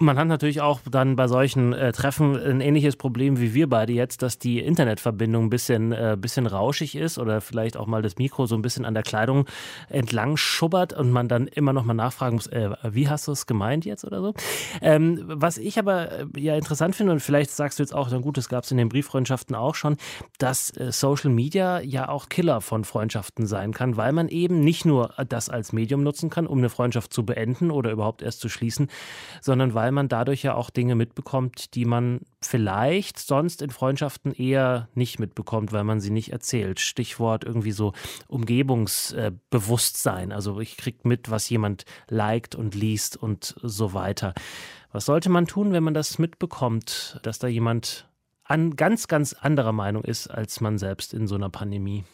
man 0.00 0.18
hat 0.18 0.28
natürlich 0.28 0.60
auch 0.60 0.80
dann 0.90 1.14
bei 1.14 1.28
solchen 1.28 1.72
äh, 1.72 1.92
Treffen 1.92 2.36
ein 2.36 2.60
ähnliches 2.60 2.96
Problem 2.96 3.38
wie 3.38 3.54
wir 3.54 3.68
beide 3.68 3.92
jetzt, 3.92 4.22
dass 4.22 4.38
die 4.38 4.58
Internetverbindung 4.60 5.44
ein 5.44 5.50
bisschen, 5.50 5.92
äh, 5.92 6.16
bisschen 6.18 6.46
rauschig 6.46 6.96
ist 6.96 7.18
oder 7.18 7.40
vielleicht 7.40 7.76
auch 7.76 7.86
mal 7.86 8.02
das 8.02 8.16
Mikro 8.16 8.46
so 8.46 8.54
ein 8.54 8.62
bisschen 8.62 8.84
an 8.84 8.94
der 8.94 9.02
Kleidung 9.02 9.46
entlang 9.88 10.36
schubbert 10.36 10.92
und 10.92 11.10
man 11.10 11.28
dann 11.28 11.46
immer 11.46 11.72
noch 11.72 11.84
mal 11.84 11.94
nachfragen 11.94 12.36
muss, 12.36 12.46
äh, 12.46 12.70
wie 12.90 13.08
hast 13.08 13.28
du 13.28 13.32
es 13.32 13.46
gemeint 13.46 13.84
jetzt 13.84 14.04
oder 14.04 14.20
so. 14.20 14.34
Ähm, 14.80 15.22
was 15.26 15.58
ich 15.58 15.78
aber 15.78 16.10
äh, 16.10 16.26
ja 16.36 16.56
interessant 16.56 16.96
finde 16.96 17.12
und 17.12 17.20
vielleicht 17.20 17.50
sagst 17.50 17.78
du 17.78 17.82
jetzt 17.82 17.94
auch, 17.94 18.08
dann 18.08 18.22
gut, 18.22 18.36
das 18.36 18.48
gab 18.48 18.64
es 18.64 18.70
in 18.70 18.78
den 18.78 18.88
Brieffreundschaften 18.88 19.54
auch 19.54 19.74
schon, 19.74 19.96
dass 20.38 20.74
äh, 20.76 20.92
Social 20.92 21.30
Media 21.30 21.80
ja 21.80 22.08
auch 22.08 22.28
Killer 22.28 22.60
von 22.60 22.84
Freundschaften 22.84 23.46
sein 23.46 23.72
kann, 23.72 23.96
weil 23.96 24.12
man 24.12 24.28
eben 24.28 24.60
nicht 24.60 24.84
nur 24.84 25.14
das 25.28 25.48
als 25.50 25.72
Medium 25.72 26.02
nutzen 26.02 26.30
kann, 26.30 26.46
um 26.46 26.58
eine 26.58 26.70
Freundschaft 26.70 27.12
zu 27.12 27.24
beenden 27.26 27.70
oder 27.70 27.90
überhaupt 27.90 28.22
erst 28.22 28.40
zu 28.40 28.48
schließen, 28.48 28.88
sondern 29.40 29.74
weil 29.74 29.89
weil 29.90 29.94
man 29.94 30.08
dadurch 30.08 30.44
ja 30.44 30.54
auch 30.54 30.70
Dinge 30.70 30.94
mitbekommt, 30.94 31.74
die 31.74 31.84
man 31.84 32.20
vielleicht 32.40 33.18
sonst 33.18 33.60
in 33.60 33.70
Freundschaften 33.70 34.32
eher 34.32 34.88
nicht 34.94 35.18
mitbekommt, 35.18 35.72
weil 35.72 35.82
man 35.82 35.98
sie 35.98 36.12
nicht 36.12 36.30
erzählt. 36.30 36.78
Stichwort 36.78 37.42
irgendwie 37.42 37.72
so 37.72 37.92
Umgebungsbewusstsein. 38.28 40.30
Also 40.30 40.60
ich 40.60 40.76
kriege 40.76 41.08
mit, 41.08 41.28
was 41.28 41.50
jemand 41.50 41.86
liked 42.08 42.54
und 42.54 42.76
liest 42.76 43.16
und 43.16 43.56
so 43.60 43.92
weiter. 43.92 44.32
Was 44.92 45.06
sollte 45.06 45.28
man 45.28 45.48
tun, 45.48 45.72
wenn 45.72 45.82
man 45.82 45.94
das 45.94 46.20
mitbekommt, 46.20 47.18
dass 47.24 47.40
da 47.40 47.48
jemand 47.48 48.08
an 48.44 48.76
ganz, 48.76 49.08
ganz 49.08 49.32
anderer 49.32 49.72
Meinung 49.72 50.04
ist 50.04 50.28
als 50.28 50.60
man 50.60 50.78
selbst 50.78 51.12
in 51.12 51.26
so 51.26 51.34
einer 51.34 51.50
Pandemie? 51.50 52.04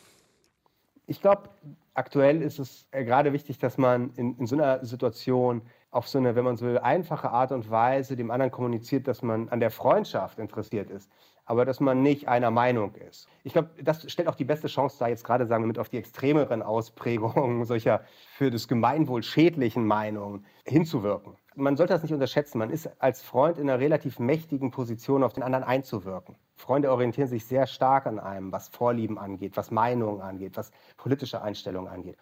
Ich 1.07 1.21
glaube, 1.21 1.51
aktuell 1.93 2.41
ist 2.41 2.59
es 2.59 2.87
gerade 2.91 3.35
wichtig, 3.35 3.59
dass 3.59 3.77
man 3.77 4.15
in, 4.15 4.35
in 4.39 4.47
so 4.47 4.57
einer 4.57 4.83
Situation 4.83 5.61
auf 5.97 6.09
so 6.09 6.19
eine, 6.19 6.37
wenn 6.37 6.45
man 6.45 6.57
so 6.57 6.67
will, 6.67 6.79
einfache 6.79 7.31
Art 7.31 7.53
und 7.53 7.71
Weise 7.71 8.17
dem 8.17 8.31
anderen 8.31 8.53
kommuniziert, 8.53 9.09
dass 9.09 9.23
man 9.23 9.49
an 9.49 9.61
der 9.61 9.71
Freundschaft 9.71 10.39
interessiert 10.39 10.91
ist, 10.91 11.11
aber 11.47 11.65
dass 11.65 11.81
man 11.81 12.03
nicht 12.03 12.29
einer 12.29 12.51
Meinung 12.51 12.95
ist. 12.95 13.29
Ich 13.45 13.55
glaube, 13.55 13.71
das 13.83 14.11
stellt 14.11 14.29
auch 14.29 14.35
die 14.35 14.45
beste 14.45 14.69
Chance 14.69 14.99
dar, 14.99 15.09
jetzt 15.09 15.25
gerade 15.25 15.47
sagen 15.47 15.63
wir 15.63 15.69
mit 15.69 15.79
auf 15.79 15.89
die 15.89 15.97
extremeren 15.97 16.63
Ausprägungen 16.63 17.65
solcher 17.65 18.03
für 18.35 18.51
das 18.51 18.69
Gemeinwohl 18.69 19.23
schädlichen 19.23 19.87
Meinungen 19.87 20.45
hinzuwirken. 20.65 21.37
Man 21.55 21.77
sollte 21.77 21.95
das 21.95 22.03
nicht 22.03 22.13
unterschätzen. 22.13 22.59
Man 22.59 22.69
ist 22.69 22.91
als 23.01 23.23
Freund 23.23 23.57
in 23.57 23.71
einer 23.71 23.81
relativ 23.81 24.19
mächtigen 24.19 24.71
Position, 24.71 25.23
auf 25.23 25.33
den 25.33 25.43
anderen 25.43 25.65
einzuwirken. 25.65 26.37
Freunde 26.55 26.91
orientieren 26.91 27.29
sich 27.29 27.47
sehr 27.47 27.67
stark 27.67 28.07
an 28.07 28.19
einem, 28.19 28.53
was 28.53 28.69
Vorlieben 28.69 29.19
angeht, 29.19 29.57
was 29.57 29.71
Meinungen 29.71 30.21
angeht, 30.21 30.57
was 30.57 30.71
politische 30.99 31.41
Einstellungen 31.41 31.91
angeht. 31.91 32.19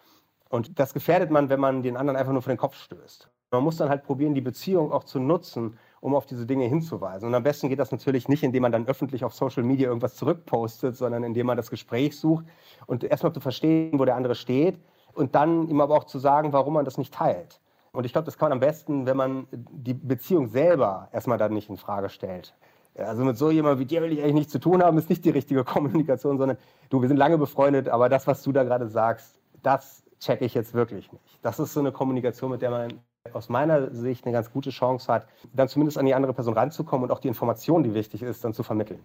Und 0.49 0.79
das 0.79 0.93
gefährdet 0.93 1.31
man, 1.31 1.49
wenn 1.49 1.59
man 1.59 1.83
den 1.83 1.97
anderen 1.97 2.17
einfach 2.17 2.31
nur 2.31 2.41
vor 2.41 2.53
den 2.53 2.57
Kopf 2.57 2.77
stößt. 2.77 3.29
Man 3.55 3.63
muss 3.63 3.77
dann 3.77 3.89
halt 3.89 4.03
probieren, 4.03 4.35
die 4.35 4.41
Beziehung 4.41 4.91
auch 4.91 5.03
zu 5.03 5.19
nutzen, 5.19 5.77
um 6.01 6.13
auf 6.13 6.25
diese 6.25 6.45
Dinge 6.45 6.65
hinzuweisen. 6.65 7.27
Und 7.27 7.33
am 7.33 7.43
besten 7.43 7.69
geht 7.69 7.79
das 7.79 7.91
natürlich 7.91 8.27
nicht, 8.27 8.43
indem 8.43 8.61
man 8.61 8.71
dann 8.71 8.87
öffentlich 8.87 9.23
auf 9.23 9.33
Social 9.33 9.63
Media 9.63 9.87
irgendwas 9.87 10.15
zurückpostet, 10.15 10.95
sondern 10.95 11.23
indem 11.23 11.47
man 11.47 11.57
das 11.57 11.69
Gespräch 11.69 12.17
sucht 12.17 12.45
und 12.85 13.03
erstmal 13.03 13.33
zu 13.33 13.39
verstehen, 13.39 13.97
wo 13.97 14.05
der 14.05 14.15
andere 14.15 14.35
steht 14.35 14.79
und 15.13 15.33
dann 15.33 15.67
ihm 15.67 15.81
aber 15.81 15.95
auch 15.95 16.03
zu 16.03 16.19
sagen, 16.19 16.53
warum 16.53 16.73
man 16.73 16.85
das 16.85 16.97
nicht 16.97 17.13
teilt. 17.13 17.59
Und 17.91 18.05
ich 18.05 18.11
glaube, 18.11 18.25
das 18.25 18.37
kann 18.37 18.49
man 18.49 18.57
am 18.57 18.59
besten, 18.59 19.05
wenn 19.05 19.17
man 19.17 19.47
die 19.51 19.93
Beziehung 19.93 20.47
selber 20.47 21.07
erstmal 21.11 21.37
dann 21.37 21.53
nicht 21.53 21.69
in 21.69 21.77
Frage 21.77 22.09
stellt. 22.09 22.53
Also 22.97 23.23
mit 23.23 23.37
so 23.37 23.49
jemandem 23.49 23.79
wie 23.79 23.85
dir 23.85 24.01
will 24.01 24.11
ich 24.11 24.19
eigentlich 24.19 24.35
nichts 24.35 24.51
zu 24.51 24.59
tun 24.59 24.83
haben, 24.83 24.97
ist 24.97 25.09
nicht 25.09 25.25
die 25.25 25.29
richtige 25.29 25.63
Kommunikation, 25.63 26.37
sondern 26.37 26.57
du, 26.89 27.01
wir 27.01 27.07
sind 27.07 27.17
lange 27.17 27.37
befreundet, 27.37 27.89
aber 27.89 28.09
das, 28.09 28.27
was 28.27 28.43
du 28.43 28.51
da 28.51 28.63
gerade 28.63 28.87
sagst, 28.87 29.39
das 29.63 30.03
checke 30.19 30.45
ich 30.45 30.53
jetzt 30.53 30.73
wirklich 30.73 31.11
nicht. 31.11 31.39
Das 31.41 31.59
ist 31.59 31.73
so 31.73 31.79
eine 31.79 31.91
Kommunikation, 31.91 32.51
mit 32.51 32.61
der 32.61 32.71
man 32.71 32.99
aus 33.33 33.49
meiner 33.49 33.93
Sicht 33.93 34.25
eine 34.25 34.33
ganz 34.33 34.51
gute 34.51 34.69
Chance 34.69 35.11
hat, 35.11 35.27
dann 35.53 35.67
zumindest 35.67 35.97
an 35.97 36.05
die 36.05 36.13
andere 36.13 36.33
Person 36.33 36.53
ranzukommen 36.53 37.05
und 37.05 37.11
auch 37.11 37.19
die 37.19 37.27
Information, 37.27 37.83
die 37.83 37.93
wichtig 37.93 38.21
ist, 38.21 38.43
dann 38.43 38.53
zu 38.53 38.63
vermitteln 38.63 38.99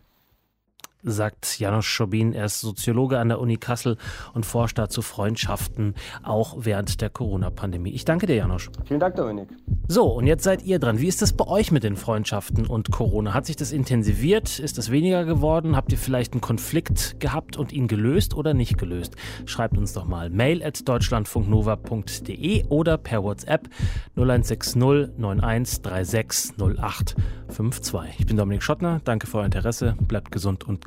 sagt 1.02 1.58
Janusz 1.58 1.86
Schobin. 1.86 2.32
Er 2.32 2.46
ist 2.46 2.60
Soziologe 2.60 3.18
an 3.18 3.28
der 3.28 3.40
Uni 3.40 3.56
Kassel 3.56 3.96
und 4.34 4.46
forscht 4.46 4.78
da 4.78 4.88
zu 4.88 5.02
Freundschaften, 5.02 5.94
auch 6.22 6.56
während 6.58 7.00
der 7.00 7.10
Corona-Pandemie. 7.10 7.90
Ich 7.90 8.04
danke 8.04 8.26
dir, 8.26 8.36
Janusz. 8.36 8.70
Vielen 8.84 9.00
Dank, 9.00 9.16
Dominik. 9.16 9.48
So, 9.88 10.06
und 10.06 10.26
jetzt 10.26 10.44
seid 10.44 10.62
ihr 10.62 10.78
dran. 10.78 11.00
Wie 11.00 11.08
ist 11.08 11.22
das 11.22 11.32
bei 11.32 11.46
euch 11.46 11.72
mit 11.72 11.82
den 11.82 11.96
Freundschaften 11.96 12.66
und 12.66 12.90
Corona? 12.90 13.34
Hat 13.34 13.46
sich 13.46 13.56
das 13.56 13.72
intensiviert? 13.72 14.58
Ist 14.58 14.78
das 14.78 14.90
weniger 14.90 15.24
geworden? 15.24 15.76
Habt 15.76 15.92
ihr 15.92 15.98
vielleicht 15.98 16.32
einen 16.32 16.40
Konflikt 16.40 17.18
gehabt 17.20 17.56
und 17.56 17.72
ihn 17.72 17.88
gelöst 17.88 18.34
oder 18.34 18.54
nicht 18.54 18.78
gelöst? 18.78 19.16
Schreibt 19.46 19.76
uns 19.76 19.92
doch 19.92 20.04
mal 20.04 20.30
mail 20.30 20.62
at 20.62 20.88
deutschlandfunknova.de 20.88 22.64
oder 22.68 22.98
per 22.98 23.24
WhatsApp 23.24 23.68
0160 24.16 24.76
9136 24.76 26.54
0852. 26.58 28.20
Ich 28.20 28.26
bin 28.26 28.36
Dominik 28.36 28.62
Schottner. 28.62 29.00
Danke 29.04 29.26
für 29.26 29.38
euer 29.38 29.46
Interesse. 29.46 29.96
Bleibt 30.00 30.30
gesund 30.30 30.66
und 30.68 30.86